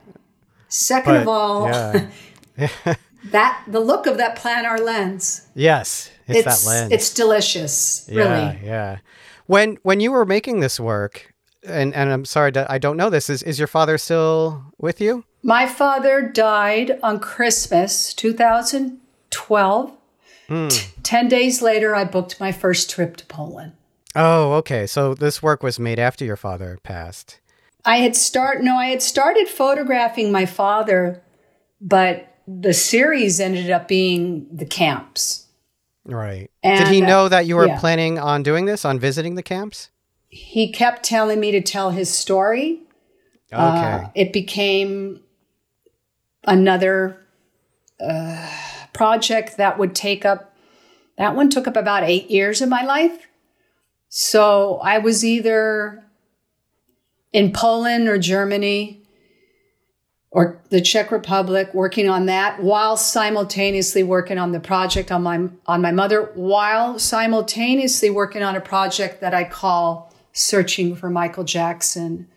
[0.68, 2.08] Second but, of all, yeah.
[3.24, 5.48] that the look of that planar lens.
[5.54, 6.92] Yes, it's, it's, that lens.
[6.92, 8.59] It's delicious, yeah, really.
[8.66, 8.98] Yeah.
[9.46, 13.11] When when you were making this work, and and I'm sorry that I don't know
[13.11, 13.28] this.
[13.28, 15.24] Is is your father still with you?
[15.42, 19.92] My father died on Christmas 2012.
[20.48, 20.70] Mm.
[20.70, 23.72] T- Ten days later, I booked my first trip to Poland.
[24.14, 24.87] Oh, okay.
[24.87, 27.38] So this work was made after your father passed.
[27.85, 31.22] I had start no, I had started photographing my father,
[31.80, 35.46] but the series ended up being the camps.
[36.04, 36.50] Right.
[36.62, 37.78] And, Did he know that you were yeah.
[37.78, 39.90] planning on doing this, on visiting the camps?
[40.28, 42.80] He kept telling me to tell his story.
[43.52, 43.62] Okay.
[43.62, 45.20] Uh, it became
[46.44, 47.20] another
[48.00, 48.50] uh,
[48.92, 50.56] project that would take up,
[51.18, 53.28] that one took up about eight years of my life.
[54.08, 56.04] So I was either
[57.32, 58.99] in Poland or Germany
[60.33, 65.49] or the Czech Republic, working on that while simultaneously working on the project on my
[65.66, 71.45] on my mother, while simultaneously working on a project that I call "Searching for Michael
[71.45, 72.29] Jackson,"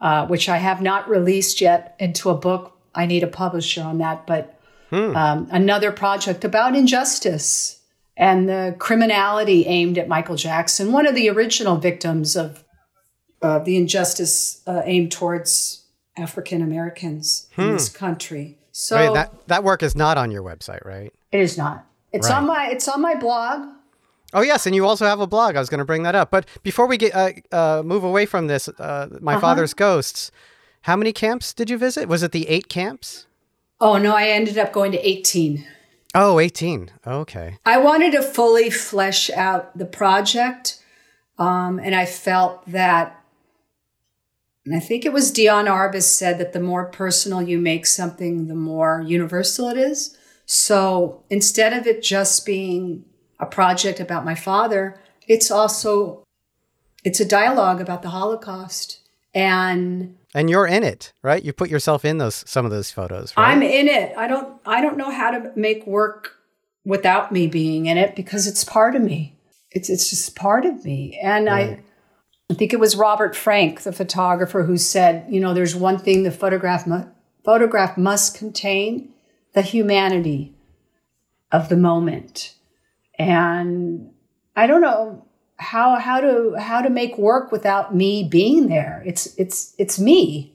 [0.00, 2.76] uh, which I have not released yet into a book.
[2.94, 5.16] I need a publisher on that, but hmm.
[5.16, 7.78] um, another project about injustice
[8.18, 12.64] and the criminality aimed at Michael Jackson, one of the original victims of
[13.40, 15.84] uh, the injustice uh, aimed towards
[16.18, 17.62] African Americans hmm.
[17.62, 18.58] in this country.
[18.72, 21.12] So right, that that work is not on your website, right?
[21.32, 21.86] It is not.
[22.12, 22.38] It's right.
[22.38, 23.68] on my it's on my blog.
[24.34, 25.56] Oh yes, and you also have a blog.
[25.56, 28.26] I was going to bring that up, but before we get uh, uh, move away
[28.26, 29.40] from this, uh, my uh-huh.
[29.40, 30.30] father's ghosts.
[30.82, 32.08] How many camps did you visit?
[32.08, 33.26] Was it the eight camps?
[33.80, 35.66] Oh no, I ended up going to eighteen.
[36.14, 36.90] Oh, 18.
[37.06, 37.58] Okay.
[37.66, 40.82] I wanted to fully flesh out the project,
[41.38, 43.17] um, and I felt that
[44.68, 48.48] and I think it was Diane Arbus said that the more personal you make something,
[48.48, 50.14] the more universal it is.
[50.44, 53.06] So instead of it just being
[53.40, 56.22] a project about my father, it's also
[57.02, 58.98] it's a dialogue about the Holocaust
[59.32, 61.42] and and you're in it, right?
[61.42, 63.48] You put yourself in those some of those photos, right?
[63.48, 64.14] I'm in it.
[64.18, 66.34] I don't I don't know how to make work
[66.84, 69.38] without me being in it because it's part of me.
[69.70, 71.18] It's it's just part of me.
[71.22, 71.78] And right.
[71.78, 71.82] I
[72.50, 76.22] I think it was Robert Frank, the photographer, who said, you know, there's one thing
[76.22, 77.04] the photograph, mu-
[77.44, 79.12] photograph must contain
[79.52, 80.54] the humanity
[81.52, 82.54] of the moment.
[83.18, 84.10] And
[84.56, 85.26] I don't know
[85.56, 89.02] how how to how to make work without me being there.
[89.04, 90.54] It's it's it's me.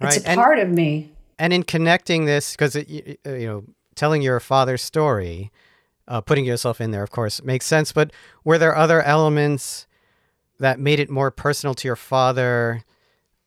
[0.00, 0.32] It's right.
[0.32, 1.10] a part of me.
[1.38, 3.64] And in connecting this, because you know,
[3.96, 5.50] telling your father's story,
[6.06, 7.92] uh, putting yourself in there, of course, makes sense.
[7.92, 8.12] But
[8.44, 9.86] were there other elements
[10.64, 12.84] that made it more personal to your father?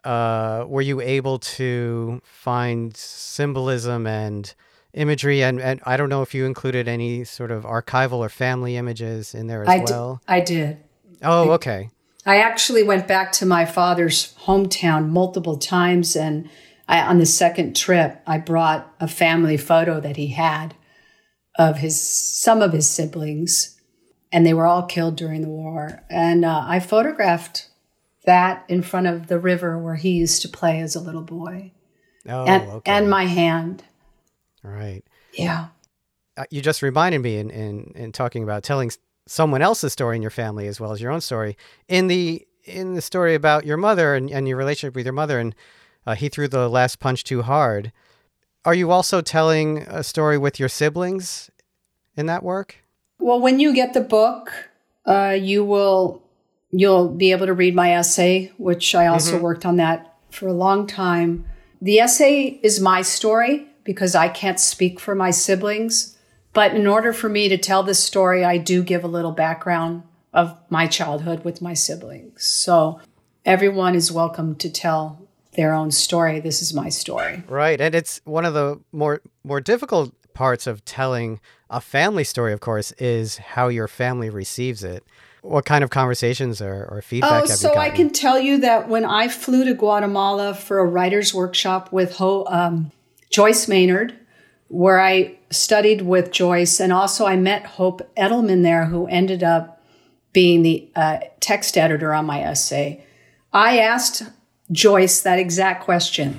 [0.04, 4.54] Uh, were you able to find symbolism and
[4.94, 5.44] imagery?
[5.44, 9.36] And, and I don't know if you included any sort of archival or family images
[9.36, 10.22] in there as I well.
[10.28, 10.78] I did.
[11.24, 11.90] Oh, okay.
[12.26, 16.50] I actually went back to my father's hometown multiple times, and
[16.88, 20.76] I, on the second trip, I brought a family photo that he had
[21.58, 23.77] of his some of his siblings,
[24.32, 26.04] and they were all killed during the war.
[26.10, 27.70] And uh, I photographed
[28.26, 31.72] that in front of the river where he used to play as a little boy,
[32.28, 32.92] Oh, and okay.
[32.92, 33.84] and my hand.
[34.64, 35.04] right.
[35.32, 35.68] Yeah,
[36.36, 38.92] Uh, you just reminded me in, in, in talking about telling
[39.28, 41.56] someone else's story in your family as well as your own story.
[41.88, 45.40] In the in the story about your mother and, and your relationship with your mother,
[45.40, 45.56] and
[46.06, 47.94] uh, he threw the last punch too hard.
[48.66, 51.50] Are you also telling a story with your siblings
[52.18, 52.84] in that work?
[53.20, 54.52] Well, when you get the book,
[55.06, 56.24] uh, you will
[56.72, 60.54] you'll be able to read my essay, which I also worked on that for a
[60.54, 61.46] long time.
[61.82, 66.18] The essay is my story because I can't speak for my siblings,
[66.54, 70.04] but in order for me to tell this story, I do give a little background
[70.34, 72.46] of my childhood with my siblings.
[72.46, 73.00] So
[73.46, 76.40] everyone is welcome to tell their own story.
[76.40, 77.44] This is my story.
[77.48, 81.40] Right, and it's one of the more more difficult parts of telling
[81.70, 82.54] a family story.
[82.54, 85.04] Of course, is how your family receives it.
[85.42, 87.76] What kind of conversations or, or feedback Oh, have so?
[87.76, 92.16] I can tell you that when I flew to Guatemala for a writer's workshop with
[92.18, 92.92] Ho, um,
[93.30, 94.18] Joyce Maynard,
[94.68, 99.82] where I studied with Joyce, and also I met Hope Edelman there, who ended up
[100.34, 103.06] being the uh, text editor on my essay.
[103.54, 104.24] I asked
[104.72, 106.36] Joyce that exact question.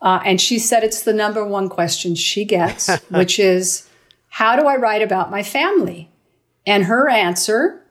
[0.00, 3.85] Uh, and she said it's the number one question she gets, which is,
[4.36, 6.10] How do I write about my family?
[6.66, 7.82] And her answer,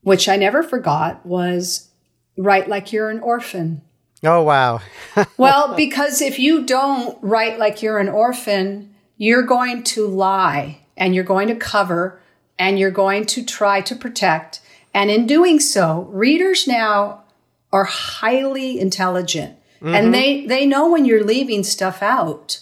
[0.00, 1.90] which I never forgot, was,
[2.38, 3.82] Write like you're an orphan.
[4.24, 4.80] oh wow,
[5.36, 11.14] Well, because if you don't write like you're an orphan, you're going to lie and
[11.14, 12.18] you're going to cover
[12.58, 14.62] and you're going to try to protect.
[14.94, 17.24] And in doing so, readers now
[17.70, 20.10] are highly intelligent and mm-hmm.
[20.12, 22.60] they, they know when you're leaving stuff out.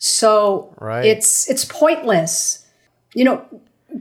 [0.00, 1.04] So Right.
[1.04, 2.66] it's it's pointless.
[3.14, 3.44] You know,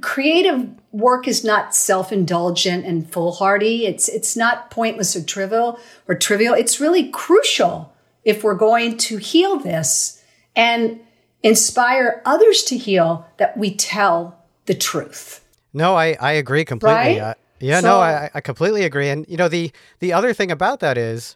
[0.02, 3.86] creative work is not self-indulgent and foolhardy.
[3.86, 5.78] It's it's not pointless or trivial
[6.08, 6.54] or trivial.
[6.56, 7.94] It's really crucial
[8.24, 10.24] if we're going to heal this
[10.56, 11.00] and
[11.44, 15.44] inspire others to heal that we tell the truth.
[15.74, 16.96] No, I, I agree completely.
[16.98, 17.20] Right?
[17.20, 19.10] Uh, yeah, So- no, I, I completely agree.
[19.10, 21.36] And you know, the the other thing about that is,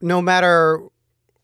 [0.00, 0.80] no matter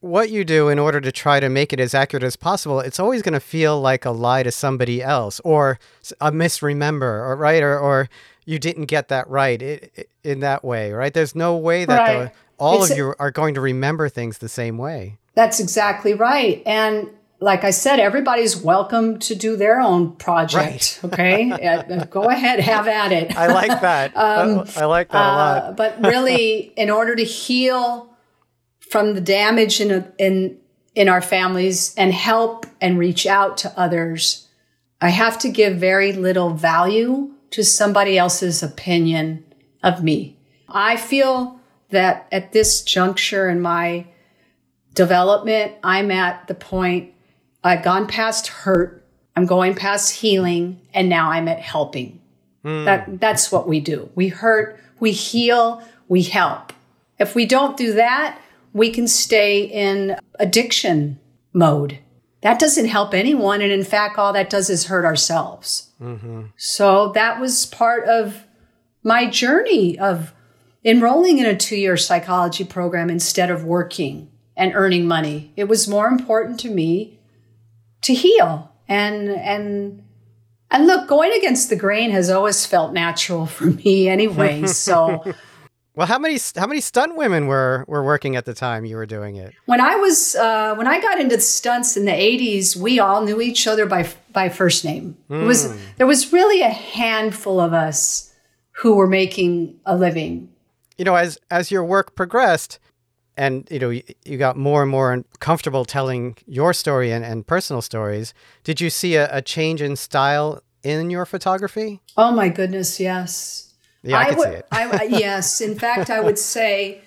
[0.00, 2.98] what you do in order to try to make it as accurate as possible, it's
[2.98, 5.78] always going to feel like a lie to somebody else or
[6.20, 8.08] a misremember, or right, or or
[8.46, 9.90] you didn't get that right
[10.24, 11.12] in that way, right?
[11.14, 12.24] There's no way that Right.
[12.24, 15.18] the, all It's of you are going to remember things the same way.
[15.34, 16.62] That's exactly right.
[16.66, 21.00] And like I said, everybody's welcome to do their own project.
[21.04, 21.50] Okay.
[21.70, 23.34] Uh, Go ahead, have at it.
[23.36, 24.16] I like that.
[24.16, 24.42] I,
[24.76, 25.62] I like that a lot.
[25.62, 28.09] Uh, but really, in order to heal
[28.90, 30.58] from the damage in, a, in,
[30.96, 34.48] in our families and help and reach out to others,
[35.00, 39.44] I have to give very little value to somebody else's opinion
[39.82, 40.36] of me.
[40.68, 41.60] I feel
[41.90, 44.06] that at this juncture in my
[44.94, 47.12] development, I'm at the point
[47.62, 52.20] I've gone past hurt, I'm going past healing, and now I'm at helping.
[52.64, 52.84] Hmm.
[52.84, 54.10] That that's what we do.
[54.14, 56.72] We hurt, we heal, we help.
[57.18, 58.40] If we don't do that,
[58.72, 61.18] we can stay in addiction
[61.52, 61.98] mode.
[62.42, 65.90] That doesn't help anyone, and in fact, all that does is hurt ourselves.
[66.00, 66.46] Mm-hmm.
[66.56, 68.44] So that was part of
[69.02, 70.32] my journey of
[70.84, 75.52] enrolling in a two-year psychology program instead of working and earning money.
[75.56, 77.18] It was more important to me
[78.02, 80.02] to heal and and
[80.70, 84.66] and look, going against the grain has always felt natural for me anyway.
[84.66, 85.24] So
[86.00, 89.04] Well, how many how many stunt women were were working at the time you were
[89.04, 89.52] doing it?
[89.66, 93.42] when I was uh, when I got into stunts in the '80s, we all knew
[93.42, 95.14] each other by by first name.
[95.28, 98.32] It was there was really a handful of us
[98.76, 100.48] who were making a living.
[100.96, 102.78] you know, as as your work progressed,
[103.36, 107.46] and you know, you, you got more and more comfortable telling your story and, and
[107.46, 108.32] personal stories.
[108.64, 112.00] Did you see a, a change in style in your photography?
[112.16, 113.69] Oh my goodness, yes.
[114.02, 114.66] Yeah, I, could would, see it.
[114.72, 117.02] I, I- yes, in fact, I would say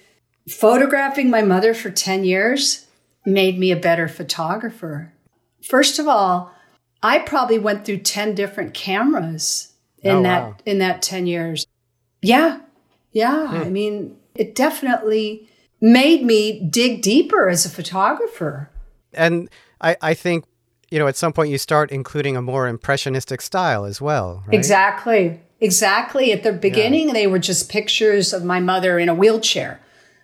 [0.49, 2.85] photographing my mother for 10 years
[3.25, 5.13] made me a better photographer.
[5.67, 6.51] First of all,
[7.01, 10.55] I probably went through 10 different cameras in Oh, that wow.
[10.65, 11.65] in that 10 years.
[12.21, 12.59] Yeah.
[13.11, 13.55] Yeah, Hmm.
[13.57, 15.47] I mean, it definitely
[15.79, 18.69] made me dig deeper as a photographer.
[19.13, 20.45] And I, I think,
[20.89, 24.55] you know, at some point you start including a more impressionistic style as well, right?
[24.55, 25.39] Exactly.
[25.63, 26.33] Exactly.
[26.33, 29.79] At the beginning, they were just pictures of my mother in a wheelchair.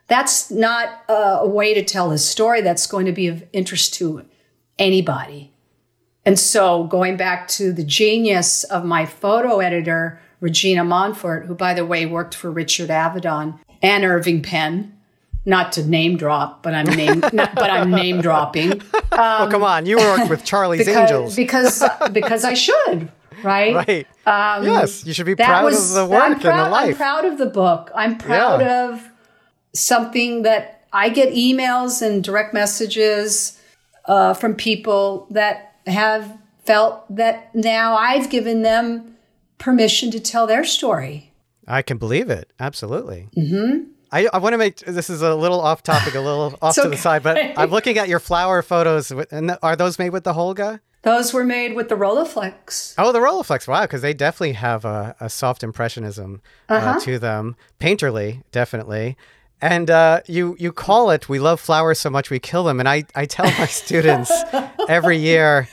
[0.07, 3.93] That's not uh, a way to tell a story that's going to be of interest
[3.95, 4.25] to
[4.77, 5.53] anybody.
[6.25, 11.73] And so, going back to the genius of my photo editor, Regina Monfort, who, by
[11.73, 14.97] the way, worked for Richard Avedon and Irving Penn,
[15.45, 18.81] not to name drop, but I'm name, not, but I'm name dropping
[19.19, 19.85] oh, come on.
[19.85, 21.35] You worked with Charlie's because Angels.
[21.35, 23.11] because because I should,
[23.43, 23.75] right?
[23.75, 24.07] right.
[24.25, 25.05] yes.
[25.05, 26.89] You should be Um, proud was- of the work I'm and the life.
[26.89, 27.91] I'm proud of the book.
[27.95, 29.07] I'm proud of
[29.73, 33.59] something that I get emails and direct messages
[34.05, 39.15] uh, from people that have felt that now I've given them
[39.57, 41.31] permission to tell their story.
[41.67, 42.51] I can believe it.
[42.59, 43.29] Absolutely.
[43.37, 43.83] Mm-hmm.
[44.11, 46.89] I, I want to make this is a little off topic, a little off to
[46.89, 49.13] the side, but I'm looking at your flower photos.
[49.13, 50.79] with- And are those made with the Holga?
[51.03, 52.95] Those were made with the Rolleiflex.
[52.97, 53.67] Oh, the Rolleiflex.
[53.67, 56.99] Wow, because they definitely have a, a soft impressionism uh, Uh-huh.
[57.01, 57.55] to them.
[57.79, 59.15] Painterly, definitely.
[59.61, 62.79] And uh, you you call it, we love flowers so much we kill them.
[62.79, 64.31] And I, I tell my students
[64.87, 65.67] every year,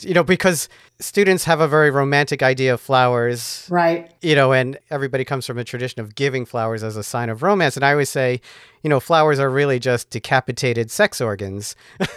[0.00, 0.68] you know, because
[0.98, 4.10] students have a very romantic idea of flowers, Right.
[4.20, 7.42] you know, and everybody comes from a tradition of giving flowers as a sign of
[7.42, 7.76] romance.
[7.76, 8.40] And I always say,
[8.82, 11.74] you know, flowers are really just decapitated sex organs.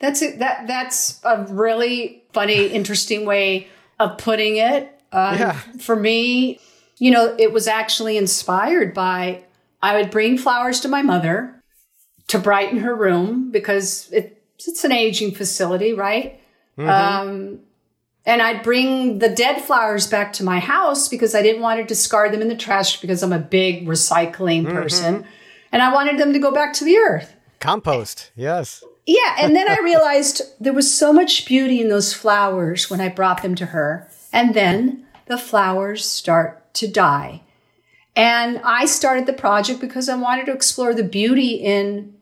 [0.00, 0.38] That's it.
[0.38, 3.68] That that's a really funny, interesting way
[3.98, 5.00] of putting it.
[5.12, 5.52] Um, Yeah.
[5.80, 6.60] For me,
[6.98, 9.44] you know, it was actually inspired by
[9.82, 11.62] I would bring flowers to my mother
[12.28, 16.40] to brighten her room because it, it's an aging facility, right?
[16.78, 17.60] Um,
[18.26, 21.86] and I'd bring the dead flowers back to my house because I didn't want to
[21.86, 25.24] discard them in the trash because I'm a big recycling person.
[25.72, 27.34] And I wanted them to go back to the earth.
[27.60, 28.82] Compost, yes.
[29.06, 33.08] Yeah, and then I realized there was so much beauty in those flowers when I
[33.08, 34.08] brought them to her.
[34.32, 37.42] And then the flowers start to die.
[38.16, 42.14] And I started the project because I wanted to explore the beauty in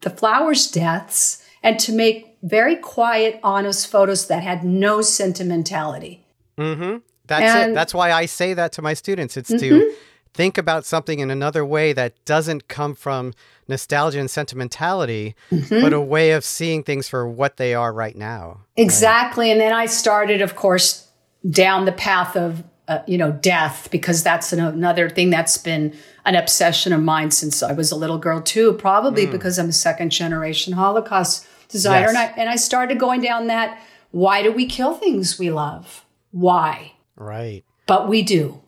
[0.00, 6.24] the flowers' deaths and to make very quiet, honest photos that had no sentimentality.
[6.56, 6.98] Mm-hmm.
[7.26, 7.70] That's And- Mm-hmm.
[7.70, 7.74] it.
[7.74, 9.36] That's why I say that to my students.
[9.36, 9.94] It's to
[10.34, 13.32] think about something in another way that doesn't come from
[13.66, 15.80] nostalgia and sentimentality, Mm-hmm.
[15.80, 18.60] but a way of seeing things for what they are right now.
[18.76, 19.50] Exactly.
[19.50, 21.08] And then I started, of course,
[21.48, 25.94] down the path of, uh, you know, death, because that's an, another thing that's been
[26.24, 29.72] an obsession of mine since I was a little girl, too, probably because I'm a
[29.72, 32.06] second generation Holocaust designer.
[32.06, 32.08] Yes.
[32.10, 33.78] And, I, and I started going down that
[34.10, 36.04] why do we kill things we love?
[36.30, 36.94] Why?
[37.14, 37.64] Right.
[37.86, 38.62] But we do.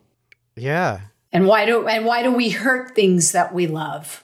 [0.55, 1.01] Yeah.
[1.33, 4.23] And why do and why do we hurt things that we love?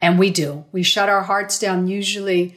[0.00, 0.64] And we do.
[0.72, 2.56] We shut our hearts down usually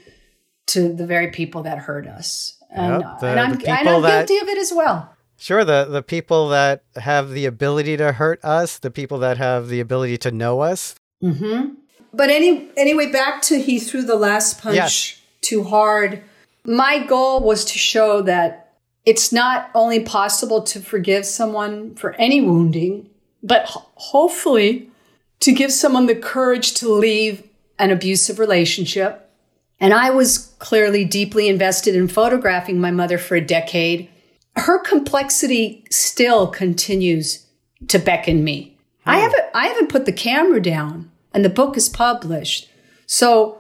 [0.68, 2.58] to the very people that hurt us.
[2.70, 5.14] And, Yep, the- and I'm, and I'm that- guilty of it as well.
[5.40, 5.64] Sure.
[5.64, 9.80] The the people that have the ability to hurt us, the people that have the
[9.80, 10.96] ability to know us.
[11.24, 11.76] Mm-hmm.
[12.14, 15.22] But any anyway, back to he threw the last punch Yes.
[15.42, 16.24] too hard.
[16.66, 18.74] My goal was to show that
[19.06, 23.10] it's not only possible to forgive someone for any wounding,
[23.44, 24.90] but ho- hopefully
[25.40, 27.44] to give someone the courage to leave
[27.80, 29.30] an abusive relationship.
[29.80, 34.10] And I was clearly deeply invested in photographing my mother for a decade.
[34.56, 37.46] Her complexity still continues
[37.88, 38.78] to beckon me.
[39.06, 39.22] I hmm.
[39.22, 42.70] haven't I haven't put the camera down and the book is published.
[43.06, 43.60] So,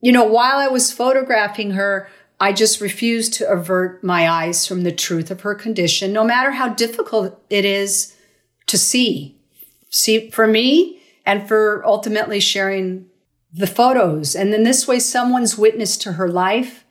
[0.00, 2.08] you know, while I was photographing her,
[2.40, 6.52] I just refused to avert my eyes from the truth of her condition, no matter
[6.52, 8.13] how difficult it is
[8.66, 9.36] to see.
[9.90, 13.06] See for me and for ultimately sharing
[13.52, 14.34] the photos.
[14.34, 16.84] And then this way, someone's witness to her life.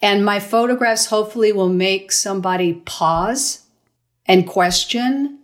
[0.00, 3.66] And my photographs hopefully will make somebody pause
[4.26, 5.38] and question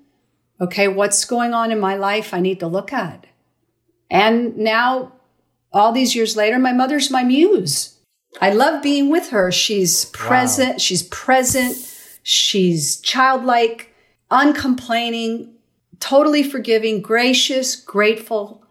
[0.61, 3.29] okay, what's going on in my life I need to look at?
[4.11, 5.13] And now,
[5.73, 7.97] all these years later, my mother's my muse.
[8.41, 9.53] I love being with her.
[9.53, 10.81] She's present.
[10.81, 11.77] She's present.
[12.23, 13.95] She's childlike,
[14.31, 15.55] uncomplaining,
[16.01, 18.63] totally forgiving, gracious, grateful,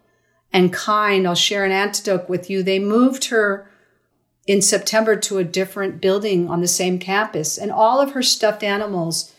[0.53, 1.27] and kind.
[1.27, 2.63] I'll share an anecdote with you.
[2.63, 3.69] They moved her
[4.45, 8.63] in September to a different building on the same campus, and all of her stuffed
[8.63, 9.33] animals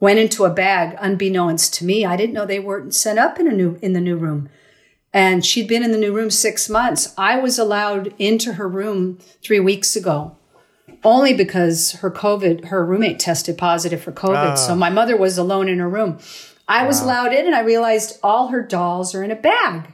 [0.00, 2.04] went into a bag unbeknownst to me.
[2.04, 4.48] I didn't know they weren't set up in a new in the new room.
[5.12, 7.12] and she'd been in the new room six months.
[7.18, 10.36] I was allowed into her room three weeks ago,
[11.02, 14.56] only because her COVID, her roommate tested positive for COVID.
[14.56, 14.76] So ah.
[14.76, 16.18] my mother was alone in her room.
[16.70, 19.92] I was allowed in, and I realized all her dolls are in a bag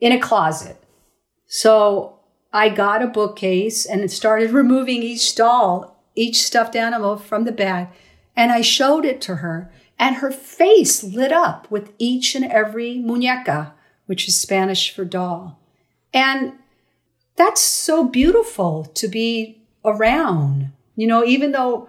[0.00, 0.76] in a closet.
[1.46, 2.18] So
[2.52, 7.86] I got a bookcase and started removing each doll, each stuffed animal from the bag,
[8.34, 12.96] and I showed it to her, and her face lit up with each and every
[12.96, 13.72] muñeca
[14.06, 15.60] which is Spanish for doll.
[16.12, 16.54] And
[17.36, 20.72] that's so beautiful to be around.
[20.96, 21.88] You know, even though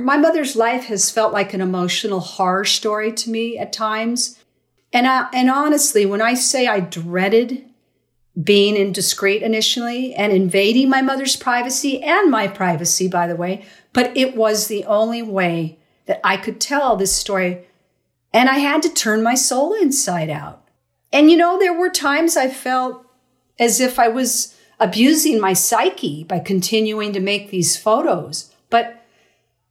[0.00, 4.38] my mother's life has felt like an emotional horror story to me at times.
[4.92, 7.64] And, I, and honestly, when I say I dreaded
[8.40, 14.16] being indiscreet initially and invading my mother's privacy and my privacy, by the way, but
[14.16, 17.66] it was the only way that I could tell this story.
[18.32, 20.66] And I had to turn my soul inside out.
[21.12, 23.06] And you know, there were times I felt
[23.58, 28.52] as if I was abusing my psyche by continuing to make these photos.
[28.70, 29.03] But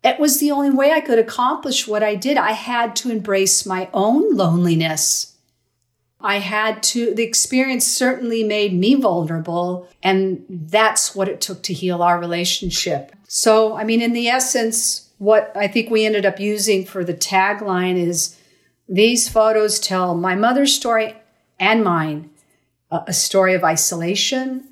[0.03, 2.37] it was the only way I could accomplish what I did.
[2.37, 5.35] I had to embrace my own loneliness.
[6.19, 9.87] I had to, the experience certainly made me vulnerable.
[10.01, 13.15] And that's what it took to heal our relationship.
[13.27, 17.13] So, I mean, in the essence, what I think we ended up using for the
[17.13, 18.37] tagline is
[18.87, 21.15] these photos tell my mother's story
[21.59, 22.29] and mine
[22.91, 24.67] a story of isolation,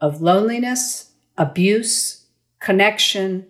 [0.00, 2.26] of loneliness, abuse,
[2.60, 3.46] connection,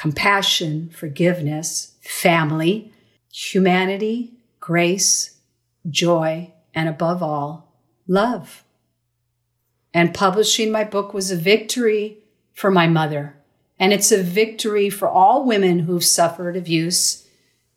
[0.00, 2.90] compassion, forgiveness, family,
[3.30, 5.36] humanity, grace,
[5.90, 7.70] joy, and above all,
[8.08, 8.64] love.
[9.92, 12.16] And publishing my book was a victory
[12.54, 13.36] for my mother.
[13.78, 17.28] And it's a victory for all women who've suffered abuse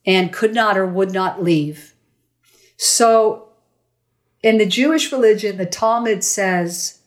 [0.05, 1.93] and could not or would not leave.
[2.77, 3.49] So
[4.41, 6.99] in the Jewish religion, the Talmud says,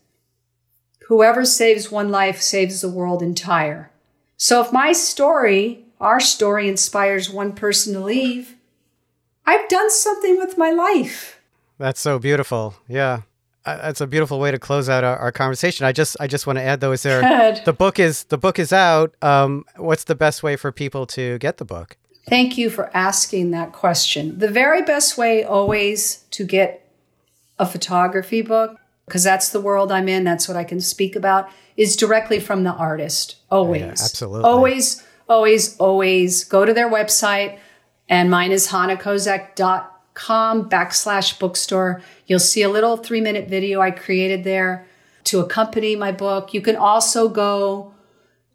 [1.08, 3.90] whoever saves one life saves the world entire.
[4.36, 8.56] So if my story, our story inspires one person to leave,
[9.46, 11.40] I've done something with my life.
[11.78, 12.74] That's so beautiful.
[12.88, 13.22] Yeah.
[13.64, 15.86] That's a beautiful way to close out our, our conversation.
[15.86, 17.64] I just, I just want to add though, is there Good.
[17.64, 19.14] the book is the book is out.
[19.22, 21.96] Um, what's the best way for people to get the book?
[22.28, 24.38] Thank you for asking that question.
[24.38, 26.88] The very best way always to get
[27.58, 31.48] a photography book, because that's the world I'm in, that's what I can speak about,
[31.76, 33.36] is directly from the artist.
[33.50, 33.82] Always.
[33.82, 34.42] Yeah, absolutely.
[34.42, 37.58] Always, always, always go to their website.
[38.08, 42.02] And mine is hanakozak.com backslash bookstore.
[42.26, 44.86] You'll see a little three minute video I created there
[45.24, 46.54] to accompany my book.
[46.54, 47.92] You can also go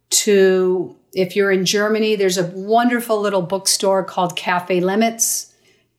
[0.10, 5.52] to, if you're in Germany, there's a wonderful little bookstore called Cafe Lehmitz.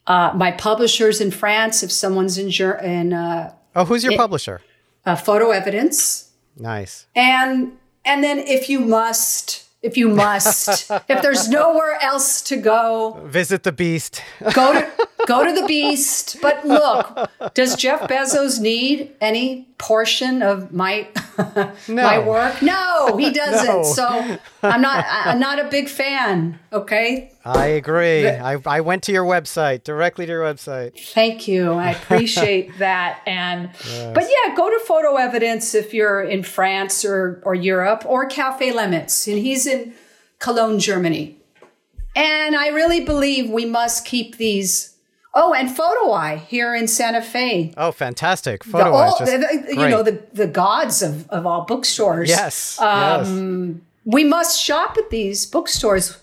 [0.07, 4.19] Uh, my publishers in France, if someone's in, Ger- in uh, Oh, who's your It-
[4.19, 4.61] publisher?
[5.07, 7.07] uh, FotoEvidence, Nice.
[7.17, 7.73] and
[8.05, 13.63] and then if you must, if you must, if there's nowhere else to go, Visit
[13.63, 14.23] the Beast.
[14.55, 14.91] go to
[15.27, 16.37] go to the beast.
[16.43, 21.07] But look, does Jeff Bezos need any portion of my
[21.89, 22.61] my work?
[22.63, 23.67] No, he doesn't.
[23.67, 23.83] No.
[23.83, 26.59] So I'm not I'm not a big fan.
[26.73, 27.31] Okay.
[27.45, 28.27] I agree.
[28.29, 30.99] I, I went to your website, directly to your website.
[31.13, 31.73] Thank you.
[31.73, 33.21] I appreciate that.
[33.27, 33.71] And
[34.15, 39.27] but yeah, go to FotoEvidence if you're in France or or Europe or Cafe Lehmitz.
[39.31, 39.93] And he's in
[40.39, 41.37] Cologne, Germany.
[42.17, 44.89] And I really believe we must keep these
[45.35, 47.73] Oh, and Photo Eye here in Santa Fe.
[47.79, 48.63] Oh, fantastic.
[48.65, 49.91] Photo Eye's all- just the- the- you great.
[49.91, 52.29] know, the, the gods of, of all bookstores.
[52.29, 52.79] Yes.
[52.79, 56.19] Um, we must shop at these bookstores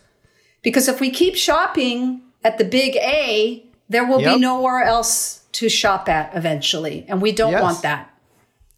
[0.62, 4.36] because if we keep shopping at the big A, there will Yep.
[4.36, 7.62] be nowhere else to shop at eventually, and we don't Yes.
[7.62, 8.10] want that.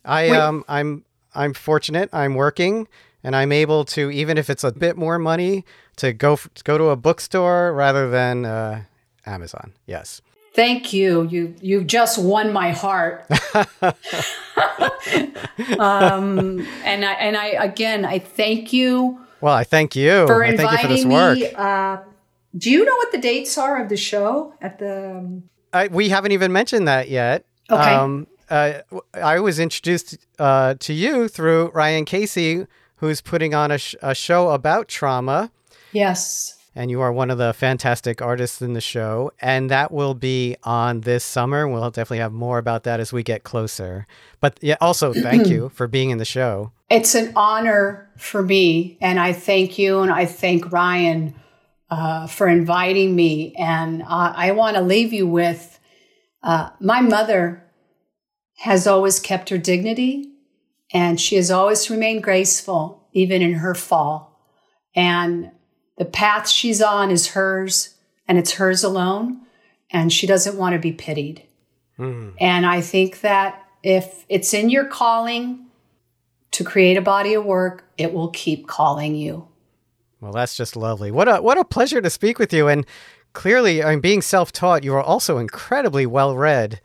[0.05, 0.37] I Wait.
[0.39, 1.03] um I'm
[1.35, 2.09] I'm fortunate.
[2.13, 2.87] I'm working
[3.23, 5.63] and I'm able to even if it's a bit more money
[5.97, 8.81] to go f- go to a bookstore rather than uh,
[9.25, 9.73] Amazon.
[9.85, 10.21] Yes.
[10.55, 11.27] Thank you.
[11.29, 13.25] You you just won my heart.
[15.79, 20.27] um, and I and I again I thank you Well, I thank you.
[20.27, 21.37] for I thank you for this inviting work.
[21.37, 21.53] me.
[21.55, 21.97] Uh,
[22.57, 25.17] do you know what the dates are of the show at the?
[25.17, 27.45] Um, I, we haven't even mentioned that yet.
[27.69, 27.93] Okay.
[27.93, 28.81] Um, uh,
[29.13, 32.67] I was introduced uh, to you through Ryan Casey,
[32.97, 35.49] who's putting on a, sh- a show about trauma.
[35.93, 36.57] yes.
[36.75, 39.31] and you are one of the fantastic artists in the show.
[39.41, 41.65] And that will be on this summer.
[41.67, 44.05] We'll definitely have more about that as we get closer.
[44.41, 46.73] But yeah, also thank you for being in the show.
[46.91, 51.33] It's an honor for me, and I thank you and I thank Ryan
[51.89, 53.55] uh, for inviting me.
[53.57, 55.79] And uh, I want to leave you with
[56.43, 57.63] uh, my mother
[58.57, 60.33] has always kept her dignity
[60.93, 64.39] and she has always remained graceful, even in her fall.
[64.93, 65.51] And
[65.97, 67.95] the path she's on is hers
[68.27, 69.41] and it's hers alone.
[69.89, 71.43] And she doesn't want to be pitied.
[71.97, 72.33] Mm.
[72.39, 75.67] And I think that if it's in your calling
[76.51, 79.47] to create a body of work, it will keep calling you.
[80.19, 81.11] Well, that's just lovely.
[81.11, 82.67] What a what a pleasure to speak with you.
[82.67, 82.85] And
[83.33, 86.79] clearly, I mean, being self-taught, you are also incredibly well read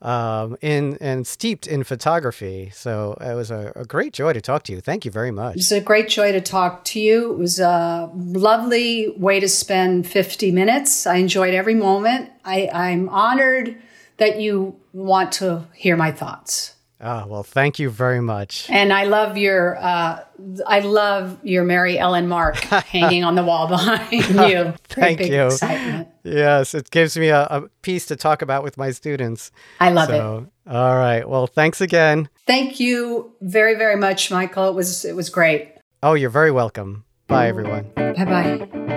[0.00, 2.70] um, in and steeped in photography.
[2.72, 4.80] So it was a, a, great joy to talk to you.
[4.80, 5.56] Thank you very much.
[5.56, 7.32] It was a great joy to talk to you.
[7.32, 11.06] It was a lovely way to spend 50 minutes.
[11.06, 12.30] I enjoyed every moment.
[12.44, 13.76] I, I'm honored
[14.18, 16.74] that you want to hear my thoughts.
[17.00, 18.68] Ah, well, thank you very much.
[18.68, 20.24] And I love your, uh,
[20.66, 24.74] I love your Mary Ellen Mark hanging on the wall behind you.
[24.84, 25.46] thank you.
[25.46, 26.08] Excitement.
[26.24, 29.52] Yes, it gives me a, a, piece to talk about with my students.
[29.78, 30.70] I love so, it.
[30.70, 31.26] All right.
[31.28, 32.28] Well, thanks again.
[32.46, 34.68] Thank you very, very much, Michael.
[34.68, 35.74] It was, it was great.
[36.02, 37.04] Oh, you're very welcome.
[37.28, 37.90] Bye, everyone.
[37.94, 38.94] Bye bye.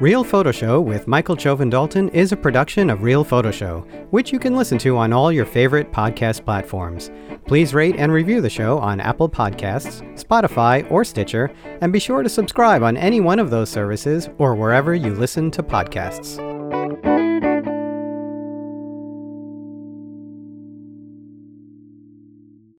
[0.00, 4.32] Real Photo Show with Michael Chovan Dalton is a production of Real Photo Show, which
[4.32, 7.12] you can listen to on all your favorite podcast platforms.
[7.46, 12.24] Please rate and review the show on Apple Podcasts, Spotify, or Stitcher, and be sure
[12.24, 16.53] to subscribe on any one of those services or wherever you listen to podcasts.